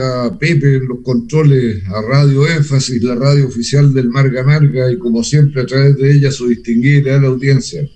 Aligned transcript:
a 0.00 0.38
Pepe 0.38 0.76
en 0.76 0.88
los 0.88 1.00
controles, 1.02 1.82
a 1.86 2.02
Radio 2.02 2.46
Énfasis, 2.46 3.02
la 3.02 3.14
radio 3.14 3.46
oficial 3.46 3.92
del 3.92 4.08
Marga 4.08 4.42
Marga, 4.42 4.90
y 4.90 4.98
como 4.98 5.22
siempre 5.22 5.62
a 5.62 5.66
través 5.66 5.96
de 5.96 6.12
ella 6.12 6.30
su 6.30 6.48
distinguida 6.48 7.20
la 7.20 7.28
audiencia. 7.28 7.86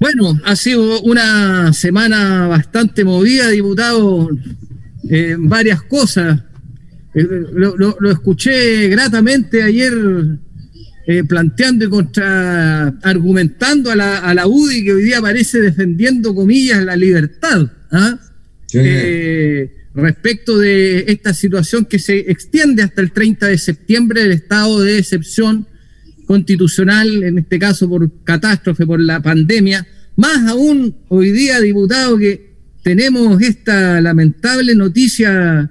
Bueno, 0.00 0.40
ha 0.44 0.56
sido 0.56 1.02
una 1.02 1.72
semana 1.72 2.48
bastante 2.48 3.04
movida, 3.04 3.48
diputado, 3.48 4.30
en 5.08 5.48
varias 5.48 5.82
cosas. 5.82 6.42
Eh, 7.14 7.26
lo, 7.52 8.10
escuché 8.10 8.88
gratamente 8.88 9.62
ayer 9.62 9.92
eh, 11.06 11.24
planteando 11.24 11.84
y 11.84 11.88
contra 11.88 12.88
argumentando 13.02 13.90
a 13.90 13.96
la, 13.96 14.18
a 14.18 14.32
la 14.32 14.46
UDI 14.46 14.84
que 14.84 14.92
hoy 14.92 15.02
día 15.02 15.20
parece 15.20 15.60
defendiendo 15.60 16.34
comillas 16.34 16.82
la 16.84 16.96
libertad. 16.96 17.70
¿ah? 17.90 18.18
Eh, 18.72 19.70
respecto 20.00 20.58
de 20.58 21.04
esta 21.08 21.34
situación 21.34 21.84
que 21.84 21.98
se 21.98 22.30
extiende 22.30 22.82
hasta 22.82 23.00
el 23.00 23.12
30 23.12 23.46
de 23.46 23.58
septiembre 23.58 24.22
del 24.22 24.32
estado 24.32 24.80
de 24.80 24.98
excepción 24.98 25.66
constitucional, 26.26 27.24
en 27.24 27.38
este 27.38 27.58
caso 27.58 27.88
por 27.88 28.08
catástrofe, 28.22 28.86
por 28.86 29.00
la 29.00 29.20
pandemia. 29.20 29.86
Más 30.16 30.48
aún 30.48 30.94
hoy 31.08 31.30
día, 31.32 31.60
diputado, 31.60 32.18
que 32.18 32.50
tenemos 32.82 33.40
esta 33.42 34.00
lamentable 34.00 34.74
noticia 34.74 35.70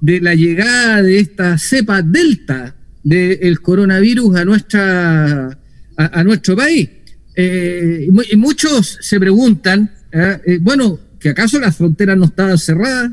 de 0.00 0.20
la 0.20 0.34
llegada 0.34 1.02
de 1.02 1.18
esta 1.18 1.56
cepa 1.58 2.02
delta 2.02 2.74
del 3.02 3.60
coronavirus 3.60 4.36
a, 4.36 4.44
nuestra, 4.44 5.58
a, 5.96 6.24
nuestro 6.24 6.56
país. 6.56 6.88
Eh, 7.36 8.08
y 8.30 8.36
muchos 8.36 8.98
se 9.00 9.18
preguntan, 9.20 9.90
¿eh? 10.12 10.58
bueno, 10.60 10.98
que 11.18 11.30
acaso 11.30 11.58
las 11.58 11.76
fronteras 11.76 12.18
no 12.18 12.26
estaban 12.26 12.58
cerradas. 12.58 13.12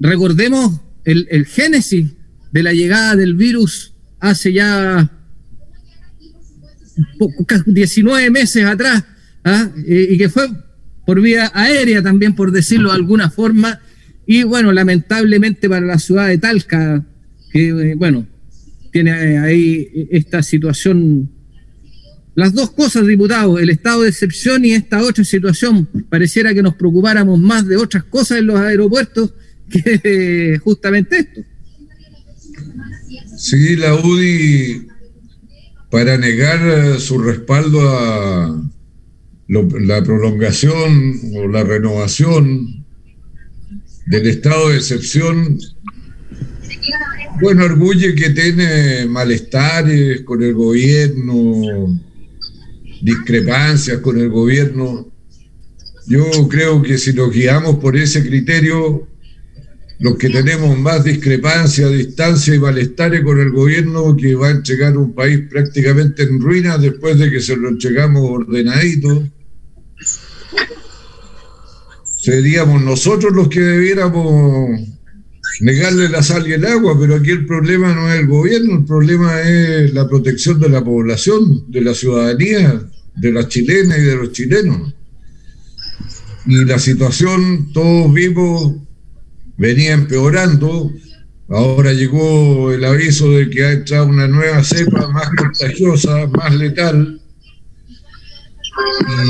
Recordemos 0.00 0.80
el, 1.04 1.44
génesis 1.46 2.10
de 2.50 2.62
la 2.62 2.72
llegada 2.72 3.16
del 3.16 3.34
virus 3.34 3.92
hace 4.18 4.52
ya 4.52 5.10
19 7.66 8.30
meses 8.30 8.64
atrás, 8.64 9.04
¿ah? 9.44 9.70
y, 9.86 10.16
que 10.16 10.28
fue 10.30 10.48
por 11.06 11.20
vía 11.20 11.50
aérea 11.54 12.02
también, 12.02 12.34
por 12.34 12.50
decirlo 12.50 12.90
de 12.90 12.96
alguna 12.96 13.30
forma, 13.30 13.80
y 14.26 14.42
bueno, 14.42 14.72
lamentablemente 14.72 15.68
para 15.68 15.84
la 15.84 15.98
ciudad 15.98 16.28
de 16.28 16.38
Talca, 16.38 17.04
que 17.52 17.68
eh, 17.68 17.94
bueno, 17.94 18.26
tiene 18.92 19.38
ahí 19.38 20.08
esta 20.10 20.42
situación 20.42 21.30
las 22.34 22.54
dos 22.54 22.70
cosas, 22.70 23.06
diputado, 23.06 23.58
el 23.58 23.68
estado 23.68 24.02
de 24.02 24.08
excepción 24.08 24.64
y 24.64 24.72
esta 24.72 25.02
otra 25.02 25.24
situación. 25.24 25.86
Pareciera 26.08 26.54
que 26.54 26.62
nos 26.62 26.74
preocupáramos 26.74 27.38
más 27.38 27.66
de 27.66 27.76
otras 27.76 28.04
cosas 28.04 28.38
en 28.38 28.46
los 28.46 28.58
aeropuertos 28.58 29.34
que 29.70 30.58
justamente 30.64 31.18
esto. 31.20 31.40
Sí, 33.36 33.76
la 33.76 33.94
UDI, 33.94 34.86
para 35.90 36.18
negar 36.18 37.00
su 37.00 37.18
respaldo 37.18 37.80
a 37.88 38.62
la 39.48 40.04
prolongación 40.04 41.18
o 41.34 41.48
la 41.48 41.64
renovación 41.64 42.84
del 44.06 44.26
estado 44.28 44.68
de 44.68 44.76
excepción, 44.76 45.58
bueno, 47.40 47.64
arguye 47.64 48.14
que 48.14 48.30
tiene 48.30 49.06
malestares 49.06 50.20
con 50.22 50.42
el 50.42 50.52
gobierno, 50.52 51.98
discrepancias 53.00 53.98
con 53.98 54.20
el 54.20 54.28
gobierno. 54.28 55.10
Yo 56.06 56.24
creo 56.48 56.82
que 56.82 56.98
si 56.98 57.14
nos 57.14 57.32
guiamos 57.32 57.76
por 57.76 57.96
ese 57.96 58.22
criterio, 58.26 59.08
los 60.00 60.16
que 60.16 60.30
tenemos 60.30 60.78
más 60.78 61.04
discrepancia, 61.04 61.86
distancia 61.88 62.54
y 62.54 62.58
malestares 62.58 63.22
con 63.22 63.38
el 63.38 63.50
gobierno 63.50 64.16
que 64.16 64.34
va 64.34 64.48
a 64.48 64.52
entregar 64.52 64.96
un 64.96 65.14
país 65.14 65.40
prácticamente 65.50 66.22
en 66.22 66.40
ruinas 66.40 66.80
después 66.80 67.18
de 67.18 67.30
que 67.30 67.40
se 67.40 67.54
lo 67.54 67.68
entregamos 67.68 68.22
ordenadito, 68.22 69.28
seríamos 72.16 72.82
nosotros 72.82 73.34
los 73.34 73.48
que 73.48 73.60
debiéramos 73.60 74.70
negarle 75.60 76.08
la 76.08 76.22
sal 76.22 76.48
y 76.48 76.54
el 76.54 76.64
agua, 76.64 76.98
pero 76.98 77.16
aquí 77.16 77.30
el 77.30 77.44
problema 77.44 77.94
no 77.94 78.10
es 78.10 78.20
el 78.20 78.26
gobierno, 78.26 78.78
el 78.78 78.84
problema 78.86 79.42
es 79.42 79.92
la 79.92 80.08
protección 80.08 80.58
de 80.60 80.70
la 80.70 80.82
población, 80.82 81.70
de 81.70 81.82
la 81.82 81.92
ciudadanía, 81.92 82.88
de 83.16 83.32
las 83.32 83.48
chilenas 83.48 83.98
y 83.98 84.02
de 84.02 84.16
los 84.16 84.32
chilenos. 84.32 84.94
Y 86.46 86.64
la 86.64 86.78
situación, 86.78 87.70
todos 87.74 88.10
vimos, 88.14 88.76
venía 89.60 89.92
empeorando. 89.92 90.90
Ahora 91.48 91.92
llegó 91.92 92.72
el 92.72 92.82
aviso 92.82 93.30
de 93.32 93.50
que 93.50 93.62
ha 93.62 93.72
entrado 93.72 94.06
una 94.06 94.26
nueva 94.26 94.64
cepa 94.64 95.08
más 95.08 95.28
contagiosa, 95.36 96.26
más 96.28 96.54
letal. 96.54 97.20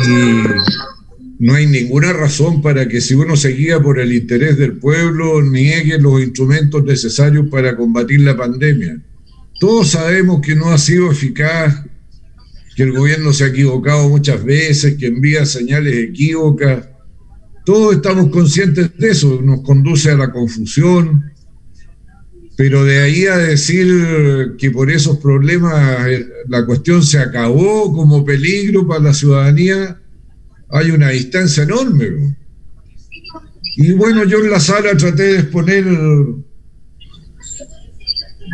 Y 0.07 1.45
no 1.45 1.55
hay 1.55 1.67
ninguna 1.67 2.13
razón 2.13 2.63
para 2.63 2.87
que 2.87 3.01
si 3.01 3.15
uno 3.15 3.37
se 3.37 3.49
guía 3.49 3.81
por 3.81 3.99
el 3.99 4.13
interés 4.13 4.57
del 4.57 4.75
pueblo, 4.75 5.43
niegue 5.43 5.99
los 5.99 6.23
instrumentos 6.23 6.85
necesarios 6.85 7.49
para 7.51 7.77
combatir 7.77 8.21
la 8.21 8.37
pandemia. 8.37 9.01
Todos 9.59 9.91
sabemos 9.91 10.41
que 10.43 10.55
no 10.55 10.71
ha 10.71 10.79
sido 10.79 11.11
eficaz 11.11 11.75
que 12.77 12.85
el 12.85 12.93
gobierno 12.93 13.33
se 13.33 13.45
ha 13.45 13.49
equivocado 13.49 14.09
muchas 14.09 14.45
veces, 14.45 14.97
que 14.97 15.07
envía 15.07 15.45
señales 15.45 15.97
equívocas. 15.97 16.90
Todos 17.70 17.94
estamos 17.94 18.31
conscientes 18.31 18.98
de 18.98 19.10
eso, 19.10 19.41
nos 19.41 19.60
conduce 19.60 20.10
a 20.10 20.16
la 20.16 20.32
confusión, 20.32 21.31
pero 22.56 22.84
de 22.84 22.98
ahí 23.00 23.26
a 23.26 23.36
decir 23.38 24.56
que 24.58 24.72
por 24.72 24.91
esos 24.91 25.19
problemas 25.19 26.08
eh, 26.08 26.26
la 26.48 26.66
cuestión 26.66 27.00
se 27.04 27.20
acabó 27.20 27.92
como 27.92 28.25
peligro 28.25 28.88
para 28.88 29.04
la 29.04 29.14
ciudadanía, 29.14 30.00
hay 30.69 30.91
una 30.91 31.10
distancia 31.10 31.62
enorme. 31.62 32.36
Y 33.76 33.92
bueno, 33.92 34.25
yo 34.25 34.38
en 34.38 34.50
la 34.50 34.58
sala 34.58 34.97
traté 34.97 35.22
de 35.22 35.38
exponer 35.38 35.84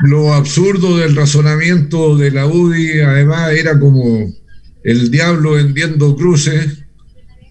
lo 0.03 0.35
absurdo 0.35 0.99
del 0.99 1.17
razonamiento 1.17 2.19
de 2.19 2.33
la 2.33 2.47
UDI, 2.47 3.01
además, 3.01 3.51
era 3.53 3.81
como 3.81 4.31
el 4.85 5.11
diablo 5.11 5.53
vendiendo 5.53 6.15
cruces. 6.17 6.86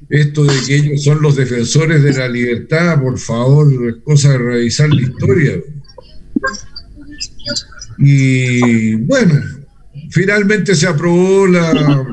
Esto 0.09 0.43
de 0.43 0.53
que 0.65 0.75
ellos 0.75 1.03
son 1.03 1.21
los 1.21 1.35
defensores 1.35 2.03
de 2.03 2.13
la 2.13 2.27
libertad, 2.27 3.01
por 3.01 3.17
favor, 3.17 3.67
es 3.87 3.95
cosa 4.03 4.31
de 4.31 4.37
revisar 4.37 4.89
la 4.89 5.01
historia. 5.01 5.59
Y 7.97 8.95
bueno, 8.95 9.41
finalmente 10.11 10.75
se 10.75 10.87
aprobó 10.87 11.47
la 11.47 12.05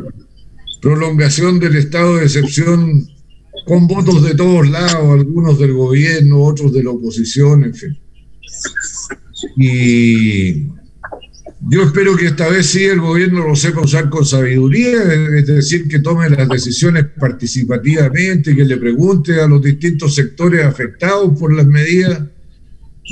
prolongación 0.80 1.58
del 1.60 1.76
estado 1.76 2.16
de 2.16 2.24
excepción 2.24 3.06
con 3.66 3.86
votos 3.86 4.24
de 4.24 4.34
todos 4.34 4.68
lados, 4.68 5.20
algunos 5.20 5.58
del 5.58 5.74
gobierno, 5.74 6.42
otros 6.42 6.72
de 6.72 6.82
la 6.82 6.90
oposición, 6.90 7.64
en 7.64 7.74
fin. 7.74 7.98
Y 9.56 10.66
yo 11.68 11.82
espero 11.84 12.16
que 12.16 12.26
esta 12.26 12.48
vez 12.48 12.66
sí 12.66 12.84
el 12.84 13.00
gobierno 13.00 13.46
lo 13.46 13.54
sepa 13.54 13.82
usar 13.82 14.10
con 14.10 14.24
sabiduría, 14.24 15.02
es 15.36 15.46
decir, 15.46 15.86
que 15.86 16.00
tome 16.00 16.28
las 16.28 16.48
decisiones 16.48 17.06
participativamente, 17.18 18.56
que 18.56 18.64
le 18.64 18.76
pregunte 18.78 19.40
a 19.40 19.46
los 19.46 19.62
distintos 19.62 20.14
sectores 20.14 20.64
afectados 20.64 21.38
por 21.38 21.54
las 21.54 21.66
medidas, 21.66 22.20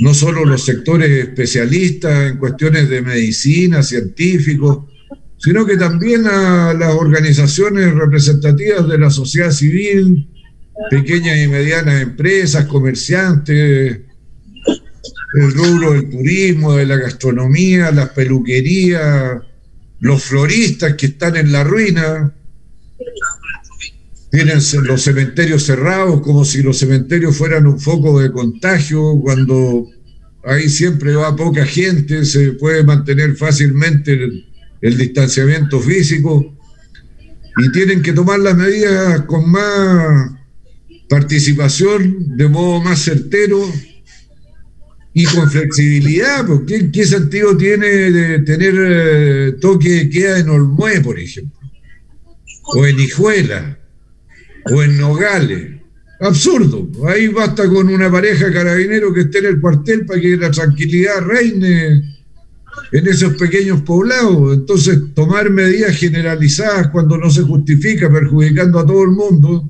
no 0.01 0.13
solo 0.13 0.45
los 0.45 0.65
sectores 0.65 1.09
especialistas 1.27 2.31
en 2.31 2.37
cuestiones 2.37 2.89
de 2.89 3.01
medicina, 3.01 3.83
científicos, 3.83 4.85
sino 5.37 5.65
que 5.65 5.77
también 5.77 6.27
a 6.27 6.73
las 6.73 6.93
organizaciones 6.93 7.93
representativas 7.93 8.87
de 8.87 8.97
la 8.97 9.09
sociedad 9.09 9.51
civil, 9.51 10.27
pequeñas 10.89 11.37
y 11.37 11.47
medianas 11.47 12.01
empresas, 12.01 12.65
comerciantes, 12.65 14.01
el 15.33 15.53
rubro 15.53 15.93
del 15.93 16.09
turismo, 16.09 16.73
de 16.73 16.85
la 16.85 16.97
gastronomía, 16.97 17.91
las 17.91 18.09
peluquerías, 18.09 19.41
los 19.99 20.23
floristas 20.23 20.95
que 20.95 21.07
están 21.07 21.37
en 21.37 21.51
la 21.51 21.63
ruina. 21.63 22.33
Tienen 24.31 24.59
los 24.83 25.01
cementerios 25.01 25.63
cerrados 25.63 26.21
como 26.21 26.45
si 26.45 26.61
los 26.61 26.77
cementerios 26.77 27.35
fueran 27.35 27.67
un 27.67 27.79
foco 27.79 28.19
de 28.19 28.31
contagio, 28.31 29.19
cuando 29.21 29.87
ahí 30.43 30.69
siempre 30.69 31.15
va 31.15 31.35
poca 31.35 31.65
gente, 31.65 32.25
se 32.25 32.53
puede 32.53 32.83
mantener 32.83 33.35
fácilmente 33.35 34.13
el, 34.13 34.45
el 34.81 34.97
distanciamiento 34.97 35.79
físico 35.79 36.57
y 37.57 37.71
tienen 37.71 38.01
que 38.01 38.13
tomar 38.13 38.39
las 38.39 38.55
medidas 38.55 39.21
con 39.21 39.49
más 39.49 40.31
participación, 41.09 42.37
de 42.37 42.47
modo 42.47 42.81
más 42.81 43.03
certero 43.03 43.61
y 45.13 45.25
con 45.25 45.49
flexibilidad, 45.49 46.45
porque 46.45 46.89
¿qué, 46.91 47.05
sentido 47.05 47.57
tiene 47.57 47.87
de 47.87 48.39
tener 48.39 48.73
eh, 48.77 49.51
toque 49.59 49.89
de 49.89 50.09
queda 50.09 50.39
en 50.39 50.49
Olmué, 50.49 51.01
por 51.01 51.19
ejemplo? 51.19 51.59
O 52.75 52.85
en 52.85 52.99
Hijuela, 52.99 53.77
o 54.71 54.83
en 54.83 54.97
Nogales. 54.97 55.81
absurdo. 56.21 56.89
Ahí 57.07 57.27
basta 57.27 57.67
con 57.67 57.89
una 57.89 58.09
pareja 58.09 58.53
carabinero 58.53 59.13
que 59.13 59.21
esté 59.21 59.39
en 59.39 59.45
el 59.47 59.59
cuartel 59.59 60.05
para 60.05 60.21
que 60.21 60.37
la 60.37 60.51
tranquilidad 60.51 61.19
reine 61.21 62.03
en 62.93 63.07
esos 63.07 63.33
pequeños 63.33 63.81
poblados. 63.81 64.53
Entonces, 64.53 64.99
tomar 65.13 65.49
medidas 65.49 65.97
generalizadas 65.97 66.87
cuando 66.87 67.17
no 67.17 67.29
se 67.29 67.41
justifica, 67.41 68.09
perjudicando 68.09 68.79
a 68.79 68.85
todo 68.85 69.03
el 69.03 69.11
mundo, 69.11 69.69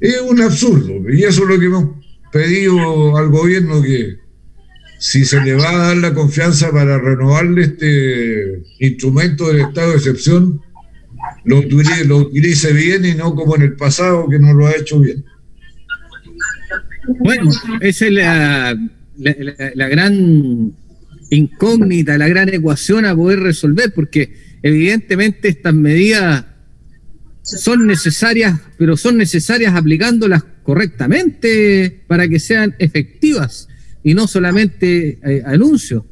es 0.00 0.20
un 0.20 0.42
absurdo. 0.42 1.10
Y 1.10 1.22
eso 1.22 1.44
es 1.44 1.48
lo 1.48 1.58
que 1.58 1.66
hemos 1.66 1.84
pedido 2.30 3.16
al 3.16 3.28
gobierno 3.28 3.80
que 3.80 4.18
si 5.00 5.24
se 5.24 5.40
le 5.40 5.54
va 5.54 5.70
a 5.70 5.78
dar 5.88 5.96
la 5.96 6.12
confianza 6.12 6.70
para 6.70 6.98
renovarle 6.98 7.62
este 7.62 8.62
instrumento 8.80 9.48
del 9.48 9.62
estado 9.62 9.92
de 9.92 9.96
excepción, 9.96 10.60
lo 11.44 11.58
utilice, 11.58 12.72
bien 12.74 13.06
y 13.06 13.14
no 13.14 13.34
como 13.34 13.56
en 13.56 13.62
el 13.62 13.76
pasado 13.76 14.28
que 14.28 14.38
no 14.38 14.52
lo 14.52 14.66
ha 14.66 14.72
hecho 14.72 15.00
bien. 15.00 15.24
Bueno, 17.20 17.50
esa 17.80 18.06
es 18.06 18.12
la, 18.12 18.78
la, 19.16 19.88
gran 19.88 20.74
incógnita, 21.30 22.18
la 22.18 22.28
gran 22.28 22.50
ecuación 22.50 23.06
a 23.06 23.16
poder 23.16 23.40
resolver, 23.40 23.94
porque 23.94 24.58
evidentemente 24.62 25.48
estas 25.48 25.72
medidas 25.72 26.44
son 27.42 27.86
necesarias, 27.86 28.60
pero 28.76 28.98
son 28.98 29.16
necesarias 29.16 29.74
aplicándolas 29.74 30.44
correctamente 30.62 32.02
para 32.06 32.28
que 32.28 32.38
sean 32.38 32.76
efectivas 32.78 33.66
y 34.02 34.14
no 34.14 34.26
solamente 34.26 35.18
eh, 35.24 35.42
anuncios. 35.44 36.04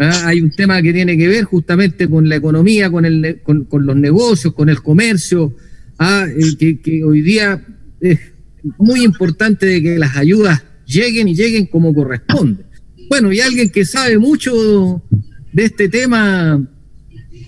¿ah? 0.00 0.22
Hay 0.26 0.40
un 0.40 0.50
tema 0.50 0.82
que 0.82 0.92
tiene 0.92 1.16
que 1.16 1.28
ver 1.28 1.44
justamente 1.44 2.08
con 2.08 2.28
la 2.28 2.36
economía, 2.36 2.90
con, 2.90 3.04
el, 3.04 3.40
con, 3.42 3.66
los 3.70 3.96
negocios, 3.96 4.54
con 4.54 4.68
el 4.68 4.82
comercio, 4.82 5.54
¿ah? 5.98 6.26
que, 6.58 6.80
que, 6.80 7.04
hoy 7.04 7.22
día 7.22 7.64
es 8.00 8.18
muy 8.78 9.04
importante 9.04 9.66
de 9.66 9.82
que 9.82 9.98
las 9.98 10.16
ayudas 10.16 10.62
lleguen 10.86 11.28
y 11.28 11.34
lleguen 11.34 11.66
como 11.66 11.94
corresponde. 11.94 12.64
Bueno, 13.08 13.32
y 13.32 13.40
alguien 13.40 13.70
que 13.70 13.84
sabe 13.84 14.18
mucho 14.18 15.02
de 15.52 15.64
este 15.64 15.88
tema 15.88 16.62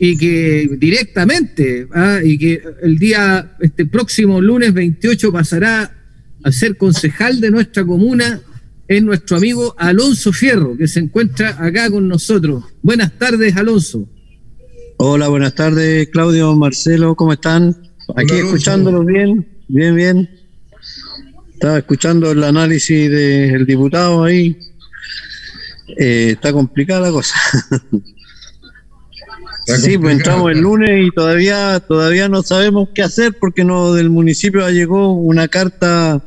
y 0.03 0.17
que 0.17 0.77
directamente, 0.79 1.87
¿ah? 1.93 2.21
y 2.25 2.39
que 2.39 2.63
el 2.83 2.99
día, 2.99 3.57
este 3.61 3.85
próximo 3.85 4.41
lunes 4.41 4.73
28 4.73 5.31
pasará 5.31 5.95
a 6.43 6.53
ser 6.53 6.79
concejal 6.79 7.41
de 7.41 7.51
nuestra 7.51 7.85
comuna, 7.85 8.41
es 8.91 9.03
nuestro 9.05 9.37
amigo 9.37 9.73
Alonso 9.79 10.33
Fierro, 10.33 10.77
que 10.77 10.89
se 10.89 10.99
encuentra 10.99 11.51
acá 11.65 11.89
con 11.89 12.09
nosotros. 12.09 12.65
Buenas 12.83 13.17
tardes, 13.17 13.57
Alonso. 13.57 14.09
Hola, 14.97 15.29
buenas 15.29 15.55
tardes, 15.55 16.09
Claudio, 16.09 16.57
Marcelo, 16.57 17.15
¿cómo 17.15 17.33
están? 17.33 17.77
Aquí 18.17 18.35
escuchándolos 18.35 19.07
bien, 19.07 19.47
bien, 19.69 19.95
bien. 19.95 20.29
Estaba 21.53 21.79
escuchando 21.79 22.33
el 22.33 22.43
análisis 22.43 23.09
del 23.09 23.65
diputado 23.65 24.25
ahí. 24.25 24.59
Eh, 25.97 26.31
está 26.33 26.53
complicada 26.53 27.03
la 27.03 27.13
cosa. 27.13 27.37
sí, 29.67 29.99
pues 29.99 30.17
entramos 30.17 30.51
el 30.51 30.63
lunes 30.63 31.07
y 31.07 31.13
todavía, 31.13 31.79
todavía 31.79 32.29
no 32.29 32.43
sabemos 32.43 32.89
qué 32.93 33.05
hacer 33.05 33.37
porque 33.39 33.63
no 33.63 33.95
del 33.95 34.11
municipio 34.11 34.69
llegó 34.69 35.15
una 35.15 35.47
carta 35.47 36.25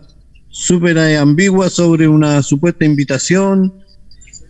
súper 0.53 0.99
ambigua 0.99 1.67
sobre 1.69 2.07
una 2.07 2.43
supuesta 2.43 2.85
invitación. 2.85 3.73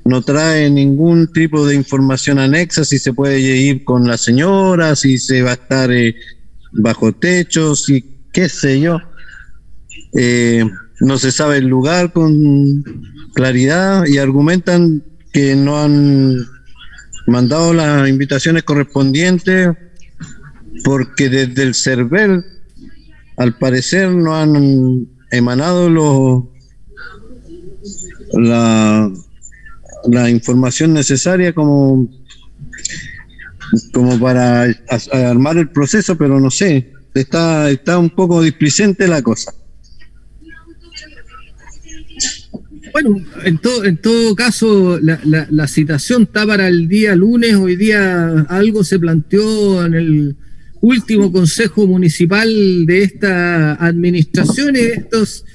No 0.04 0.22
trae 0.22 0.70
ningún 0.70 1.32
tipo 1.32 1.66
de 1.66 1.76
información 1.76 2.38
anexa, 2.40 2.84
si 2.84 3.00
se 3.00 3.14
puede 3.14 3.40
ir 3.40 3.86
con 3.86 4.06
la 4.06 4.18
señora, 4.18 4.98
si 4.98 5.18
se 5.18 5.42
va 5.42 5.52
a 5.52 5.54
estar 5.54 5.92
eh, 5.92 6.16
bajo 6.74 7.14
techo, 7.14 7.74
si 7.74 8.04
qué 8.34 8.50
sé 8.50 8.82
yo. 8.82 9.00
Eh, 10.14 10.66
no 11.00 11.18
se 11.18 11.32
sabe 11.32 11.58
el 11.58 11.68
lugar 11.68 12.12
con 12.12 12.84
claridad 13.34 14.06
y 14.06 14.18
argumentan 14.18 15.04
que 15.32 15.56
no 15.56 15.82
han 15.82 16.36
mandado 17.28 17.74
las 17.74 18.10
invitaciones 18.10 18.64
correspondientes 18.64 19.70
porque 20.84 21.30
desde 21.30 21.64
el 21.64 21.76
CERVEL 21.76 22.44
al 23.38 23.58
parecer 23.58 24.12
no 24.12 24.36
han 24.36 25.08
emanado 25.38 25.90
los 25.90 26.44
la, 28.34 29.12
la 30.08 30.30
información 30.30 30.94
necesaria 30.94 31.54
como 31.54 32.10
como 33.92 34.20
para 34.20 34.68
armar 35.12 35.58
el 35.58 35.70
proceso, 35.70 36.16
pero 36.16 36.40
no 36.40 36.52
sé, 36.52 36.92
está, 37.14 37.70
está 37.70 37.98
un 37.98 38.10
poco 38.10 38.42
displicente 38.42 39.08
la 39.08 39.22
cosa. 39.22 39.54
Bueno, 42.92 43.16
en 43.44 43.58
todo, 43.58 43.84
en 43.86 43.98
todo 43.98 44.36
caso, 44.36 45.00
la, 45.02 45.20
la, 45.24 45.68
citación 45.68 46.24
está 46.24 46.46
para 46.46 46.68
el 46.68 46.88
día 46.88 47.16
lunes. 47.16 47.56
Hoy 47.56 47.76
día 47.76 48.46
algo 48.50 48.84
se 48.84 49.00
planteó 49.00 49.84
en 49.84 49.96
el 49.96 50.36
último 50.84 51.32
consejo 51.32 51.88
municipal 51.88 52.86
de 52.86 53.04
esta 53.04 53.76
administración 53.76 54.76
y 54.76 54.80
de 54.80 54.94
estos, 54.94 55.46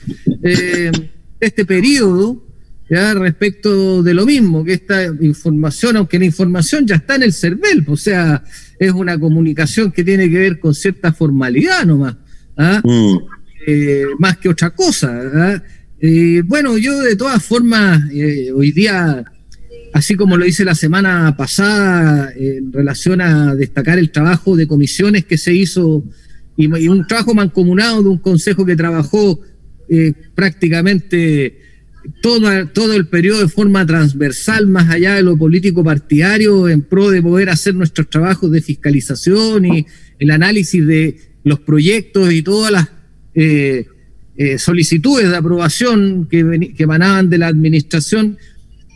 eh, 0.42 0.90
este 1.38 1.66
periodo, 1.66 2.42
ya 2.88 3.12
respecto 3.12 4.02
de 4.02 4.14
lo 4.14 4.24
mismo, 4.24 4.64
que 4.64 4.72
esta 4.72 5.04
información, 5.20 5.98
aunque 5.98 6.18
la 6.18 6.24
información 6.24 6.86
ya 6.86 6.94
está 6.94 7.16
en 7.16 7.24
el 7.24 7.34
CERVEL, 7.34 7.84
o 7.86 7.96
sea, 7.96 8.42
es 8.78 8.90
una 8.92 9.20
comunicación 9.20 9.92
que 9.92 10.02
tiene 10.02 10.30
que 10.30 10.38
ver 10.38 10.58
con 10.58 10.74
cierta 10.74 11.12
formalidad 11.12 11.84
nomás, 11.84 12.16
¿ah? 12.56 12.80
mm. 12.82 13.18
eh, 13.66 14.04
más 14.18 14.38
que 14.38 14.48
otra 14.48 14.70
cosa. 14.70 15.20
¿ah? 15.34 15.62
Eh, 16.00 16.40
bueno, 16.46 16.78
yo 16.78 17.00
de 17.00 17.16
todas 17.16 17.44
formas, 17.44 18.02
eh, 18.14 18.50
hoy 18.50 18.72
día, 18.72 19.22
así 19.92 20.14
como 20.14 20.36
lo 20.36 20.46
hice 20.46 20.64
la 20.64 20.74
semana 20.74 21.36
pasada, 21.36 22.32
en 22.36 22.72
relación 22.72 23.20
a 23.20 23.54
destacar 23.54 23.98
el 23.98 24.10
trabajo 24.10 24.56
de 24.56 24.66
comisiones 24.66 25.24
que 25.24 25.38
se 25.38 25.54
hizo 25.54 26.04
y, 26.56 26.88
un 26.88 27.06
trabajo 27.06 27.34
mancomunado 27.34 28.02
de 28.02 28.08
un 28.08 28.18
consejo 28.18 28.66
que 28.66 28.76
trabajó 28.76 29.40
eh, 29.88 30.12
prácticamente 30.34 31.60
todo, 32.20 32.66
todo 32.68 32.94
el 32.94 33.06
periodo 33.06 33.40
de 33.42 33.48
forma 33.48 33.86
transversal, 33.86 34.66
más 34.66 34.90
allá 34.90 35.14
de 35.14 35.22
lo 35.22 35.36
político 35.36 35.84
partidario, 35.84 36.68
en 36.68 36.82
pro 36.82 37.10
de 37.10 37.22
poder 37.22 37.50
hacer 37.50 37.74
nuestros 37.74 38.10
trabajos 38.10 38.50
de 38.50 38.60
fiscalización 38.60 39.66
y 39.66 39.86
el 40.18 40.30
análisis 40.30 40.84
de 40.86 41.16
los 41.44 41.60
proyectos 41.60 42.32
y 42.32 42.42
todas 42.42 42.72
las 42.72 42.88
eh, 43.34 43.86
solicitudes 44.58 45.30
de 45.30 45.36
aprobación 45.36 46.26
que, 46.30 46.72
que, 46.76 46.82
emanaban 46.82 47.28
de 47.30 47.38
la 47.38 47.48
administración, 47.48 48.38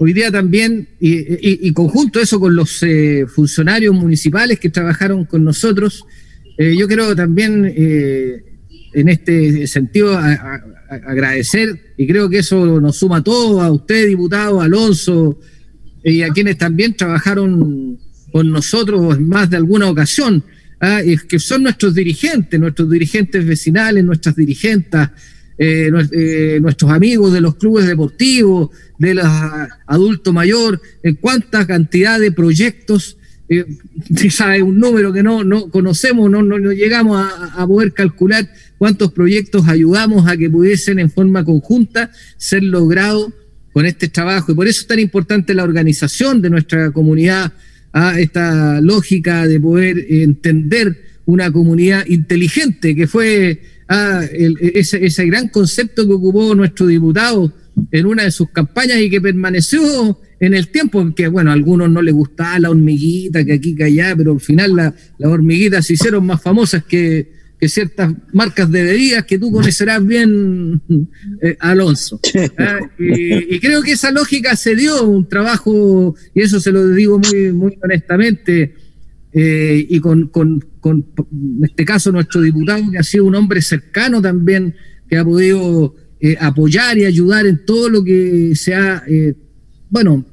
hoy 0.02 0.12
día 0.12 0.32
también, 0.32 0.88
y, 0.98 1.72
conjunto 1.72 2.20
eso 2.20 2.40
con 2.40 2.56
los 2.56 2.82
eh, 2.82 3.24
funcionarios 3.32 3.94
municipales 3.94 4.58
que 4.58 4.68
trabajaron 4.68 5.24
con 5.24 5.44
nosotros, 5.44 6.04
eh, 6.58 6.74
yo 6.76 6.88
quiero 6.88 7.14
también 7.14 7.72
en 7.74 9.08
este 9.08 9.66
sentido 9.68 10.18
agradecer, 10.18 11.94
y 11.96 12.06
creo 12.08 12.28
que 12.28 12.38
eso 12.38 12.80
nos 12.80 12.96
suma 12.96 13.18
a 13.18 13.22
todos, 13.22 13.62
a 13.62 13.70
usted, 13.70 14.08
diputado, 14.08 14.60
Alonso, 14.60 15.38
y 16.02 16.22
a 16.22 16.30
quienes 16.30 16.58
también 16.58 16.96
trabajaron 16.96 17.96
con 18.32 18.50
nosotros 18.50 19.16
en 19.16 19.28
más 19.28 19.50
de 19.50 19.56
alguna 19.56 19.88
ocasión. 19.88 20.42
¿ah? 20.80 21.00
que 21.28 21.38
son 21.38 21.62
nuestros 21.62 21.94
dirigentes, 21.94 22.58
nuestros 22.58 22.90
dirigentes 22.90 23.46
vecinales, 23.46 24.04
nuestras 24.04 24.34
dirigentes, 24.34 25.08
eh, 25.64 25.92
eh, 26.10 26.58
nuestros 26.60 26.90
amigos 26.90 27.32
de 27.32 27.40
los 27.40 27.54
clubes 27.54 27.86
deportivos, 27.86 28.70
de 28.98 29.14
los 29.14 29.24
adultos 29.86 30.34
mayor, 30.34 30.82
en 31.04 31.14
cuánta 31.14 31.64
cantidad 31.68 32.18
de 32.18 32.32
proyectos, 32.32 33.16
eh, 33.48 33.64
sabe 34.30 34.60
un 34.60 34.80
número 34.80 35.12
que 35.12 35.22
no, 35.22 35.44
no 35.44 35.70
conocemos, 35.70 36.28
no, 36.28 36.42
no, 36.42 36.72
llegamos 36.72 37.16
a, 37.16 37.62
a, 37.62 37.64
poder 37.64 37.92
calcular 37.92 38.50
cuántos 38.76 39.12
proyectos 39.12 39.68
ayudamos 39.68 40.26
a 40.26 40.36
que 40.36 40.50
pudiesen 40.50 40.98
en 40.98 41.12
forma 41.12 41.44
conjunta 41.44 42.10
ser 42.36 42.64
logrados 42.64 43.32
con 43.72 43.86
este 43.86 44.08
trabajo. 44.08 44.50
Y 44.50 44.56
por 44.56 44.66
eso 44.66 44.80
es 44.80 44.88
tan 44.88 44.98
importante 44.98 45.54
la 45.54 45.62
organización 45.62 46.42
de 46.42 46.50
nuestra 46.50 46.90
comunidad 46.90 47.52
a 47.92 48.18
esta 48.18 48.80
lógica 48.80 49.46
de 49.46 49.60
poder 49.60 50.06
entender 50.08 51.11
una 51.26 51.50
comunidad 51.52 52.06
inteligente, 52.06 52.94
que 52.94 53.06
fue 53.06 53.62
ah, 53.88 54.22
ese, 54.32 55.04
ese, 55.04 55.26
gran 55.26 55.48
concepto 55.48 56.06
que 56.06 56.14
ocupó 56.14 56.54
nuestro 56.54 56.86
diputado 56.86 57.52
en 57.90 58.06
una 58.06 58.24
de 58.24 58.30
sus 58.30 58.50
campañas 58.50 59.00
y 59.00 59.10
que 59.10 59.20
permaneció 59.20 60.18
en 60.42 60.54
el 60.54 60.68
tiempo, 60.68 61.14
que 61.14 61.28
bueno, 61.28 61.50
a 61.50 61.54
algunos 61.54 61.88
no 61.88 62.02
les 62.02 62.12
gustaba 62.12 62.58
la 62.58 62.70
hormiguita, 62.70 63.44
que 63.44 63.52
aquí, 63.52 63.76
que 63.76 63.84
allá, 63.84 64.14
pero 64.16 64.32
al 64.32 64.40
final 64.40 64.74
las 64.74 64.92
hormiguitas 65.20 65.86
se 65.86 65.92
hicieron 65.92 66.26
más 66.26 66.42
famosas 66.42 66.84
que, 66.84 67.30
que 67.60 67.68
ciertas 67.68 68.12
marcas 68.32 68.68
de 68.68 68.82
bebidas 68.82 69.24
que 69.24 69.38
tú 69.38 69.52
conocerás 69.52 70.04
bien, 70.04 70.82
eh, 71.42 71.56
Alonso. 71.60 72.18
Ah, 72.58 72.80
y, 72.98 73.60
creo 73.60 73.82
que 73.82 73.92
esa 73.92 74.10
lógica 74.10 74.56
se 74.56 74.74
dio 74.74 75.04
un 75.04 75.28
trabajo, 75.28 76.16
y 76.34 76.40
eso 76.40 76.58
se 76.58 76.72
lo 76.72 76.88
digo 76.88 77.20
muy, 77.20 77.52
muy 77.52 77.78
honestamente, 77.80 78.74
eh, 79.32 79.86
y 79.88 79.98
con, 80.00 80.28
con, 80.28 80.62
en 80.84 81.60
este 81.62 81.84
caso 81.84 82.12
nuestro 82.12 82.40
diputado, 82.42 82.90
que 82.90 82.98
ha 82.98 83.02
sido 83.02 83.24
un 83.24 83.34
hombre 83.34 83.62
cercano 83.62 84.20
también, 84.20 84.74
que 85.08 85.16
ha 85.16 85.24
podido 85.24 85.94
eh, 86.20 86.36
apoyar 86.38 86.98
y 86.98 87.04
ayudar 87.04 87.46
en 87.46 87.64
todo 87.64 87.88
lo 87.88 88.04
que 88.04 88.52
se 88.54 88.74
ha, 88.74 89.02
eh, 89.08 89.34
bueno, 89.88 90.26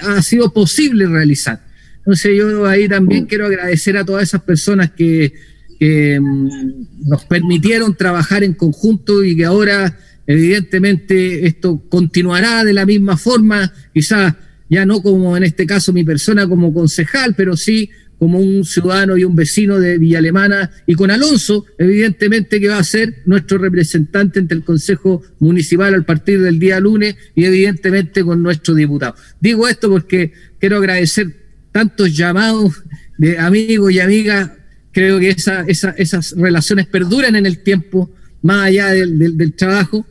ha 0.00 0.22
sido 0.22 0.52
posible 0.52 1.06
realizar. 1.06 1.66
Entonces 1.98 2.32
yo 2.36 2.66
ahí 2.66 2.88
también 2.88 3.26
quiero 3.26 3.46
agradecer 3.46 3.96
a 3.96 4.04
todas 4.04 4.22
esas 4.22 4.42
personas 4.42 4.92
que, 4.92 5.34
que 5.78 6.18
mm, 6.20 7.08
nos 7.08 7.24
permitieron 7.24 7.96
trabajar 7.96 8.42
en 8.42 8.54
conjunto 8.54 9.24
y 9.24 9.36
que 9.36 9.44
ahora 9.44 9.98
evidentemente 10.26 11.46
esto 11.46 11.82
continuará 11.88 12.64
de 12.64 12.72
la 12.72 12.86
misma 12.86 13.16
forma, 13.16 13.72
quizás 13.92 14.34
ya 14.68 14.84
no 14.84 15.02
como 15.02 15.36
en 15.36 15.44
este 15.44 15.66
caso 15.66 15.92
mi 15.92 16.04
persona 16.04 16.48
como 16.48 16.72
concejal, 16.72 17.34
pero 17.36 17.56
sí 17.56 17.90
como 18.18 18.38
un 18.38 18.64
ciudadano 18.64 19.16
y 19.16 19.24
un 19.24 19.36
vecino 19.36 19.78
de 19.78 19.98
Villa 19.98 20.18
Alemana, 20.18 20.70
y 20.86 20.94
con 20.94 21.10
Alonso, 21.10 21.66
evidentemente 21.78 22.60
que 22.60 22.68
va 22.68 22.78
a 22.78 22.84
ser 22.84 23.22
nuestro 23.26 23.58
representante 23.58 24.38
ante 24.38 24.54
el 24.54 24.64
Consejo 24.64 25.22
Municipal 25.38 25.94
al 25.94 26.04
partir 26.04 26.40
del 26.40 26.58
día 26.58 26.80
lunes 26.80 27.16
y 27.34 27.44
evidentemente 27.44 28.24
con 28.24 28.42
nuestro 28.42 28.74
diputado. 28.74 29.14
Digo 29.40 29.68
esto 29.68 29.90
porque 29.90 30.32
quiero 30.58 30.78
agradecer 30.78 31.28
tantos 31.72 32.16
llamados 32.16 32.82
de 33.18 33.38
amigos 33.38 33.92
y 33.92 34.00
amigas, 34.00 34.50
creo 34.92 35.20
que 35.20 35.30
esa, 35.30 35.64
esas 35.66 36.34
relaciones 36.36 36.86
perduran 36.86 37.36
en 37.36 37.44
el 37.44 37.58
tiempo, 37.58 38.10
más 38.40 38.66
allá 38.66 38.88
del, 38.88 39.36
del 39.36 39.52
trabajo, 39.52 40.06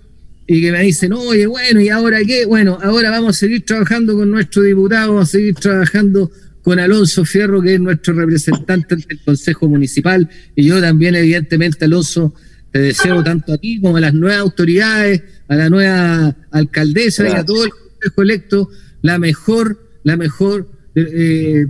y 0.48 0.62
que 0.62 0.72
me 0.72 0.84
dicen, 0.84 1.12
oye, 1.14 1.48
bueno, 1.48 1.82
¿y 1.82 1.90
ahora 1.90 2.20
qué? 2.24 2.46
Bueno, 2.46 2.78
ahora 2.84 3.10
vamos 3.10 3.36
a 3.36 3.40
seguir 3.40 3.66
trabajando 3.66 4.16
con 4.16 4.30
nuestro 4.30 4.62
diputado, 4.62 5.14
vamos 5.14 5.30
a 5.30 5.32
seguir 5.32 5.56
trabajando 5.56 6.30
con 6.66 6.80
Alonso 6.80 7.24
Fierro, 7.26 7.62
que 7.62 7.76
es 7.76 7.80
nuestro 7.80 8.16
representante 8.16 8.96
del 8.96 9.20
Consejo 9.24 9.68
Municipal, 9.68 10.28
y 10.56 10.66
yo 10.66 10.82
también, 10.82 11.14
evidentemente, 11.14 11.86
Alonso, 11.86 12.34
te 12.72 12.80
deseo 12.80 13.24
tanto 13.24 13.54
a 13.54 13.60
ti 13.60 13.80
como 13.80 13.98
a 13.98 14.02
las 14.02 14.16
nuevas 14.16 14.40
autoridades, 14.40 15.22
a 15.48 15.56
la 15.56 15.70
nueva 15.70 16.36
alcaldesa 16.50 17.30
y 17.30 17.34
a 17.34 17.46
todo 17.46 17.66
el 17.66 17.70
Consejo 17.70 18.22
electo, 18.24 18.70
la 19.04 19.20
mejor, 19.20 19.80
la 20.04 20.18
mejor 20.18 20.68
eh, 20.96 21.68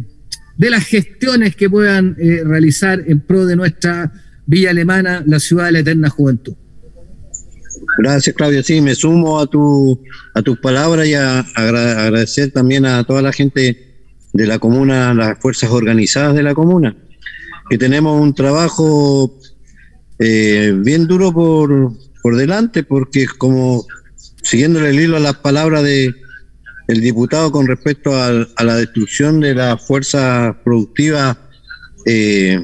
de 0.57 0.69
las 0.69 0.85
gestiones 0.85 1.57
que 1.57 1.69
puedan 1.69 2.15
eh, 2.17 2.43
realizar 2.45 3.03
en 3.05 3.19
pro 3.19 3.45
de 3.45 3.57
nuestra 3.57 4.13
Villa 4.45 4.69
Alemana, 4.69 5.25
la 5.27 5.41
ciudad 5.41 5.65
de 5.65 5.71
la 5.73 5.79
eterna 5.79 6.09
juventud. 6.09 6.53
Gracias, 7.97 8.33
Claudio. 8.33 8.63
Sí, 8.63 8.79
me 8.79 8.95
sumo 8.95 9.41
a, 9.41 9.47
tu, 9.47 10.01
a 10.33 10.41
tus 10.41 10.57
palabras 10.59 11.05
y 11.05 11.15
a 11.15 11.39
agradecer 11.39 12.51
también 12.51 12.85
a 12.85 13.03
toda 13.03 13.21
la 13.21 13.33
gente 13.33 13.84
de 14.35 14.45
la 14.45 14.59
comuna, 14.59 15.13
las 15.13 15.39
fuerzas 15.39 15.71
organizadas 15.71 16.35
de 16.35 16.43
la 16.43 16.53
comuna, 16.53 16.93
que 17.69 17.77
tenemos 17.77 18.21
un 18.21 18.35
trabajo 18.35 19.33
eh, 20.19 20.73
bien 20.75 21.07
duro 21.07 21.31
por, 21.31 21.93
por 22.21 22.35
delante, 22.35 22.83
porque 22.83 23.27
como 23.27 23.85
siguiéndole 24.43 24.89
el 24.89 24.99
hilo 24.99 25.15
a 25.15 25.21
las 25.21 25.35
palabras 25.35 25.83
de 25.83 26.13
el 26.87 27.01
diputado 27.01 27.49
con 27.51 27.65
respecto 27.65 28.13
a, 28.13 28.45
la 28.61 28.75
destrucción 28.75 29.39
de 29.39 29.55
la 29.55 29.77
fuerza 29.77 30.59
productiva 30.65 31.39
eh, 32.05 32.59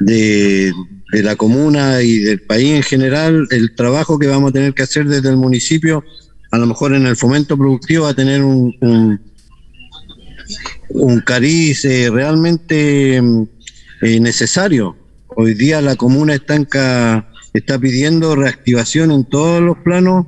de, 0.00 0.72
de, 1.10 1.22
la 1.22 1.36
comuna 1.36 2.02
y 2.02 2.18
del 2.18 2.42
país 2.42 2.76
en 2.76 2.82
general, 2.82 3.48
el 3.50 3.74
trabajo 3.74 4.18
que 4.18 4.26
vamos 4.26 4.50
a 4.50 4.52
tener 4.52 4.74
que 4.74 4.82
hacer 4.82 5.06
desde 5.06 5.30
el 5.30 5.38
municipio, 5.38 6.04
a 6.50 6.58
lo 6.58 6.66
mejor 6.66 6.94
en 6.94 7.06
el 7.06 7.16
fomento 7.16 7.56
productivo, 7.56 8.04
va 8.04 8.10
a 8.10 8.14
tener 8.14 8.44
un 8.44 9.18
un 10.90 11.20
cariz 11.20 11.84
eh, 11.84 12.10
realmente 12.10 13.20
mm, 13.20 13.42
eh, 14.02 14.20
necesario. 14.20 14.96
Hoy 15.36 15.54
día 15.54 15.80
la 15.80 15.96
comuna 15.96 16.34
está, 16.34 17.28
está 17.52 17.78
pidiendo 17.78 18.36
reactivación 18.36 19.10
en 19.10 19.24
todos 19.24 19.60
los 19.60 19.78
planos 19.78 20.26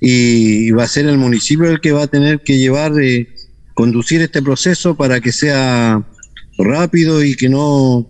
y, 0.00 0.70
va 0.70 0.84
a 0.84 0.88
ser 0.88 1.06
el 1.06 1.18
municipio 1.18 1.68
el 1.68 1.80
que 1.80 1.92
va 1.92 2.04
a 2.04 2.06
tener 2.06 2.40
que 2.40 2.58
llevar, 2.58 2.92
eh, 3.00 3.28
conducir 3.74 4.20
este 4.20 4.42
proceso 4.42 4.96
para 4.96 5.20
que 5.20 5.32
sea 5.32 6.06
rápido 6.58 7.24
y 7.24 7.34
que 7.34 7.48
no, 7.48 8.08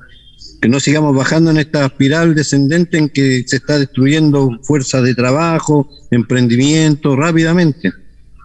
que 0.61 0.69
no 0.69 0.81
sigamos 0.81 1.15
bajando 1.17 1.51
en 1.51 1.59
esta 1.59 1.87
espiral 1.87 2.35
descendente 2.35 2.99
en 2.99 3.09
que 3.09 3.45
se 3.47 3.57
está 3.57 3.79
destruyendo 3.79 4.51
fuerza 4.63 5.01
de 5.01 5.15
trabajo, 5.15 5.89
emprendimiento 6.11 7.17
rápidamente. 7.17 7.93